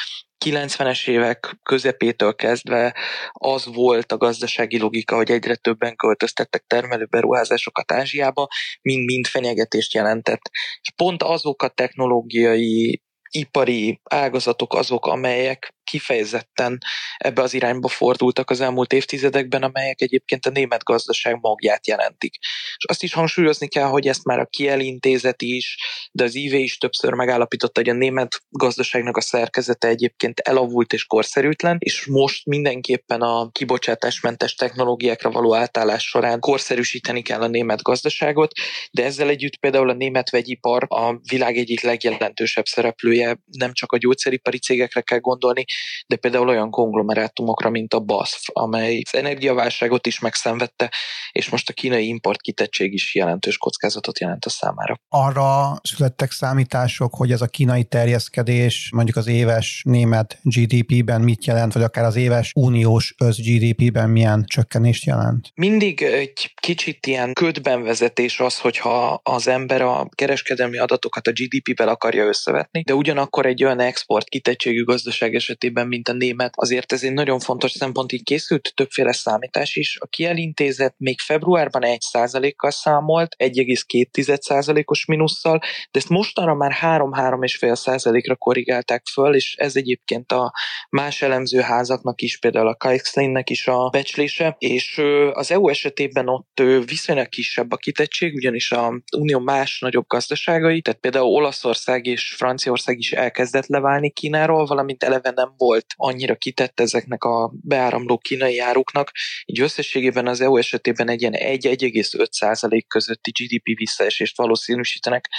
90-es 0.45 1.07
évek 1.07 1.59
közepétől 1.63 2.35
kezdve 2.35 2.95
az 3.31 3.65
volt 3.65 4.11
a 4.11 4.17
gazdasági 4.17 4.79
logika, 4.79 5.15
hogy 5.15 5.31
egyre 5.31 5.55
többen 5.55 5.95
költöztettek 5.95 6.63
termelő 6.67 7.05
beruházásokat 7.05 7.91
Ázsiába, 7.91 8.47
mind-mind 8.81 9.27
fenyegetést 9.27 9.93
jelentett. 9.93 10.41
És 10.81 10.91
pont 10.95 11.23
azok 11.23 11.63
a 11.63 11.67
technológiai 11.67 13.01
ipari 13.31 13.99
ágazatok 14.03 14.75
azok, 14.75 15.07
amelyek 15.07 15.73
kifejezetten 15.91 16.77
ebbe 17.17 17.41
az 17.41 17.53
irányba 17.53 17.87
fordultak 17.87 18.49
az 18.49 18.61
elmúlt 18.61 18.93
évtizedekben, 18.93 19.63
amelyek 19.63 20.01
egyébként 20.01 20.45
a 20.45 20.49
német 20.49 20.83
gazdaság 20.83 21.37
magját 21.41 21.87
jelentik. 21.87 22.35
És 22.77 22.85
azt 22.87 23.03
is 23.03 23.13
hangsúlyozni 23.13 23.67
kell, 23.67 23.87
hogy 23.87 24.07
ezt 24.07 24.23
már 24.23 24.39
a 24.39 24.45
Kiel 24.45 24.79
intézet 24.79 25.41
is, 25.41 25.77
de 26.11 26.23
az 26.23 26.35
IV 26.35 26.53
is 26.53 26.77
többször 26.77 27.13
megállapította, 27.13 27.79
hogy 27.79 27.89
a 27.89 27.93
német 27.93 28.41
gazdaságnak 28.49 29.17
a 29.17 29.21
szerkezete 29.21 29.87
egyébként 29.87 30.39
elavult 30.39 30.93
és 30.93 31.05
korszerűtlen, 31.05 31.77
és 31.79 32.05
most 32.05 32.45
mindenképpen 32.45 33.21
a 33.21 33.49
kibocsátásmentes 33.51 34.55
technológiákra 34.55 35.31
való 35.31 35.55
átállás 35.55 36.03
során 36.03 36.39
korszerűsíteni 36.39 37.21
kell 37.21 37.41
a 37.41 37.47
német 37.47 37.81
gazdaságot, 37.81 38.51
de 38.91 39.03
ezzel 39.03 39.29
együtt 39.29 39.57
például 39.57 39.89
a 39.89 39.93
német 39.93 40.29
vegyipar 40.29 40.85
a 40.87 41.19
világ 41.29 41.57
egyik 41.57 41.81
legjelentősebb 41.81 42.65
szereplője, 42.65 43.39
nem 43.45 43.73
csak 43.73 43.91
a 43.91 43.97
gyógyszeripari 43.97 44.59
cégekre 44.59 45.01
kell 45.01 45.19
gondolni, 45.19 45.65
de 46.07 46.15
például 46.15 46.47
olyan 46.47 46.69
konglomerátumokra, 46.69 47.69
mint 47.69 47.93
a 47.93 47.99
BASF, 47.99 48.47
amely 48.53 49.01
az 49.05 49.15
energiaválságot 49.15 50.07
is 50.07 50.19
megszenvedte, 50.19 50.91
és 51.31 51.49
most 51.49 51.69
a 51.69 51.73
kínai 51.73 52.07
import 52.07 52.41
kitettség 52.41 52.93
is 52.93 53.15
jelentős 53.15 53.57
kockázatot 53.57 54.19
jelent 54.19 54.45
a 54.45 54.49
számára. 54.49 54.95
Arra 55.09 55.79
születtek 55.83 56.31
számítások, 56.31 57.15
hogy 57.15 57.31
ez 57.31 57.41
a 57.41 57.47
kínai 57.47 57.83
terjeszkedés 57.83 58.89
mondjuk 58.93 59.17
az 59.17 59.27
éves 59.27 59.81
német 59.85 60.39
GDP-ben 60.41 61.21
mit 61.21 61.45
jelent, 61.45 61.73
vagy 61.73 61.83
akár 61.83 62.05
az 62.05 62.15
éves 62.15 62.51
uniós 62.55 63.15
össz 63.17 63.37
GDP-ben 63.37 64.09
milyen 64.09 64.43
csökkenést 64.47 65.05
jelent? 65.05 65.51
Mindig 65.55 66.01
egy 66.01 66.53
kicsit 66.61 67.05
ilyen 67.05 67.33
ködben 67.33 67.83
vezetés 67.83 68.39
az, 68.39 68.59
hogyha 68.59 69.19
az 69.23 69.47
ember 69.47 69.81
a 69.81 70.09
kereskedelmi 70.15 70.77
adatokat 70.77 71.27
a 71.27 71.31
GDP-vel 71.31 71.87
akarja 71.87 72.25
összevetni, 72.25 72.81
de 72.81 72.93
ugyanakkor 72.93 73.45
egy 73.45 73.63
olyan 73.63 73.79
export 73.79 74.29
kitettségű 74.29 74.83
gazdaság 74.83 75.35
esetében 75.35 75.70
esetében, 75.71 75.87
mint 75.87 76.07
a 76.07 76.13
német. 76.13 76.53
Azért 76.55 76.91
ez 76.91 77.03
egy 77.03 77.13
nagyon 77.13 77.39
fontos 77.39 77.71
szempont, 77.71 78.11
így 78.11 78.23
készült 78.23 78.71
többféle 78.75 79.11
számítás 79.11 79.75
is. 79.75 79.97
A 79.99 80.05
kielintézet 80.05 80.95
még 80.97 81.19
februárban 81.19 81.81
1%-kal 81.85 82.71
számolt, 82.71 83.35
1,2%-os 83.37 85.05
minusszal, 85.05 85.59
de 85.91 85.99
ezt 85.99 86.09
mostanra 86.09 86.55
már 86.55 86.71
3-3,5%-ra 86.81 88.35
korrigálták 88.35 89.05
föl, 89.13 89.35
és 89.35 89.55
ez 89.57 89.75
egyébként 89.75 90.31
a 90.31 90.53
más 90.89 91.21
elemzőházaknak 91.21 92.21
is, 92.21 92.39
például 92.39 92.67
a 92.67 92.75
Keixlinnek 92.75 93.49
is 93.49 93.67
a 93.67 93.89
becslése, 93.89 94.55
és 94.59 95.01
az 95.31 95.51
EU 95.51 95.69
esetében 95.69 96.27
ott 96.27 96.61
viszonylag 96.85 97.29
kisebb 97.29 97.71
a 97.71 97.77
kitettség, 97.77 98.33
ugyanis 98.33 98.71
a 98.71 99.01
Unió 99.17 99.39
más 99.39 99.79
nagyobb 99.79 100.07
gazdaságai, 100.07 100.81
tehát 100.81 100.99
például 100.99 101.25
Olaszország 101.25 102.05
és 102.05 102.33
Franciaország 102.37 102.97
is 102.97 103.11
elkezdett 103.11 103.67
leválni 103.67 104.09
Kínáról, 104.11 104.65
valamint 104.65 105.03
eleve 105.03 105.31
nem 105.35 105.53
volt 105.61 105.85
annyira 105.95 106.35
kitett 106.35 106.79
ezeknek 106.79 107.23
a 107.23 107.51
beáramló 107.61 108.17
kínai 108.17 108.59
áruknak, 108.59 109.11
így 109.45 109.61
összességében 109.61 110.27
az 110.27 110.41
EU 110.41 110.57
esetében 110.57 111.09
egy 111.09 111.21
ilyen 111.21 111.33
1-1,5 111.37 112.81
közötti 112.87 113.31
GDP 113.31 113.77
visszaesést 113.77 114.37
valószínűsítenek 114.37 115.29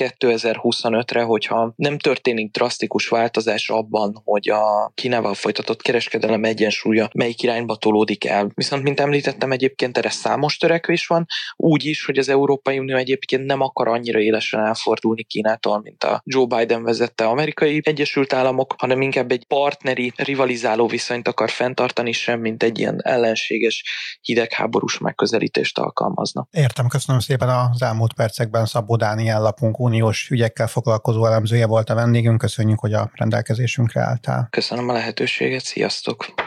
2025-re, 0.00 1.22
hogyha 1.22 1.72
nem 1.76 1.98
történik 1.98 2.50
drasztikus 2.50 3.08
változás 3.08 3.68
abban, 3.68 4.20
hogy 4.24 4.48
a 4.48 4.92
Kínával 4.94 5.34
folytatott 5.34 5.82
kereskedelem 5.82 6.44
egyensúlya 6.44 7.10
melyik 7.14 7.42
irányba 7.42 7.76
tolódik 7.76 8.24
el. 8.24 8.50
Viszont, 8.54 8.82
mint 8.82 9.00
említettem, 9.00 9.52
egyébként 9.52 9.98
erre 9.98 10.10
számos 10.10 10.56
törekvés 10.56 11.06
van, 11.06 11.26
úgy 11.56 11.84
is, 11.84 12.04
hogy 12.04 12.18
az 12.18 12.28
Európai 12.28 12.78
Unió 12.78 12.96
egyébként 12.96 13.44
nem 13.44 13.60
akar 13.60 13.88
annyira 13.88 14.18
élesen 14.18 14.60
elfordulni 14.60 15.22
Kínától, 15.22 15.80
mint 15.80 16.04
a 16.04 16.22
Joe 16.24 16.46
Biden 16.46 16.82
vezette 16.82 17.24
amerikai 17.24 17.80
Egyesült 17.84 18.32
Államok, 18.32 18.74
hanem 18.78 19.00
inkább 19.00 19.30
egy 19.30 19.44
par 19.46 19.71
partneri, 19.72 20.12
rivalizáló 20.16 20.86
viszonyt 20.86 21.28
akar 21.28 21.50
fenntartani, 21.50 22.12
sem 22.12 22.40
mint 22.40 22.62
egy 22.62 22.78
ilyen 22.78 23.00
ellenséges, 23.02 23.84
hidegháborús 24.20 24.98
megközelítést 24.98 25.78
alkalmazna. 25.78 26.46
Értem, 26.50 26.88
köszönöm 26.88 27.20
szépen 27.20 27.48
az 27.48 27.82
elmúlt 27.82 28.12
percekben 28.12 28.66
Szabó 28.66 28.96
Dániel 28.96 29.40
lapunk 29.40 29.78
uniós 29.78 30.28
ügyekkel 30.30 30.66
foglalkozó 30.66 31.26
elemzője 31.26 31.66
volt 31.66 31.90
a 31.90 31.94
vendégünk. 31.94 32.38
Köszönjük, 32.38 32.78
hogy 32.78 32.92
a 32.92 33.10
rendelkezésünkre 33.14 34.00
álltál. 34.00 34.48
Köszönöm 34.50 34.88
a 34.88 34.92
lehetőséget, 34.92 35.64
sziasztok! 35.64 36.41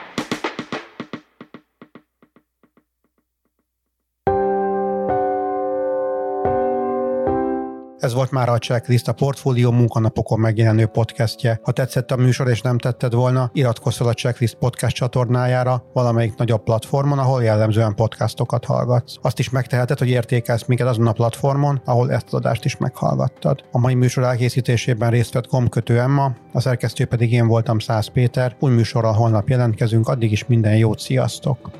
Ez 8.05 8.13
volt 8.13 8.31
már 8.31 8.49
a 8.49 8.57
Checklist, 8.57 9.07
a 9.07 9.13
Portfólió 9.13 9.71
munkanapokon 9.71 10.39
megjelenő 10.39 10.85
podcastje. 10.85 11.59
Ha 11.63 11.71
tetszett 11.71 12.11
a 12.11 12.15
műsor 12.15 12.49
és 12.49 12.61
nem 12.61 12.77
tetted 12.77 13.13
volna, 13.13 13.49
iratkozz 13.53 13.97
fel 13.97 14.07
a 14.07 14.13
Checklist 14.13 14.55
podcast 14.55 14.95
csatornájára 14.95 15.83
valamelyik 15.93 16.35
nagyobb 16.35 16.63
platformon, 16.63 17.19
ahol 17.19 17.43
jellemzően 17.43 17.95
podcastokat 17.95 18.65
hallgatsz. 18.65 19.15
Azt 19.21 19.39
is 19.39 19.49
megteheted, 19.49 19.99
hogy 19.99 20.09
értékelsz 20.09 20.65
minket 20.65 20.87
azon 20.87 21.07
a 21.07 21.11
platformon, 21.11 21.81
ahol 21.85 22.11
ezt 22.11 22.25
az 22.25 22.33
adást 22.33 22.65
is 22.65 22.77
meghallgattad. 22.77 23.63
A 23.71 23.79
mai 23.79 23.93
műsor 23.93 24.23
elkészítésében 24.23 25.09
részt 25.09 25.33
vett 25.33 25.47
Komkötő 25.47 25.99
Emma, 25.99 26.35
a 26.53 26.59
szerkesztő 26.59 27.05
pedig 27.05 27.31
én 27.31 27.47
voltam 27.47 27.79
Száz 27.79 28.07
Péter. 28.07 28.55
Új 28.59 28.71
műsorral 28.71 29.13
holnap 29.13 29.49
jelentkezünk, 29.49 30.07
addig 30.07 30.31
is 30.31 30.45
minden 30.45 30.77
jót, 30.77 30.99
sziasztok! 30.99 31.71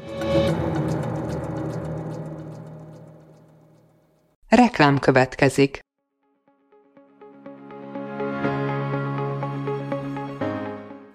Reklám 4.50 5.00
következik. 5.00 5.85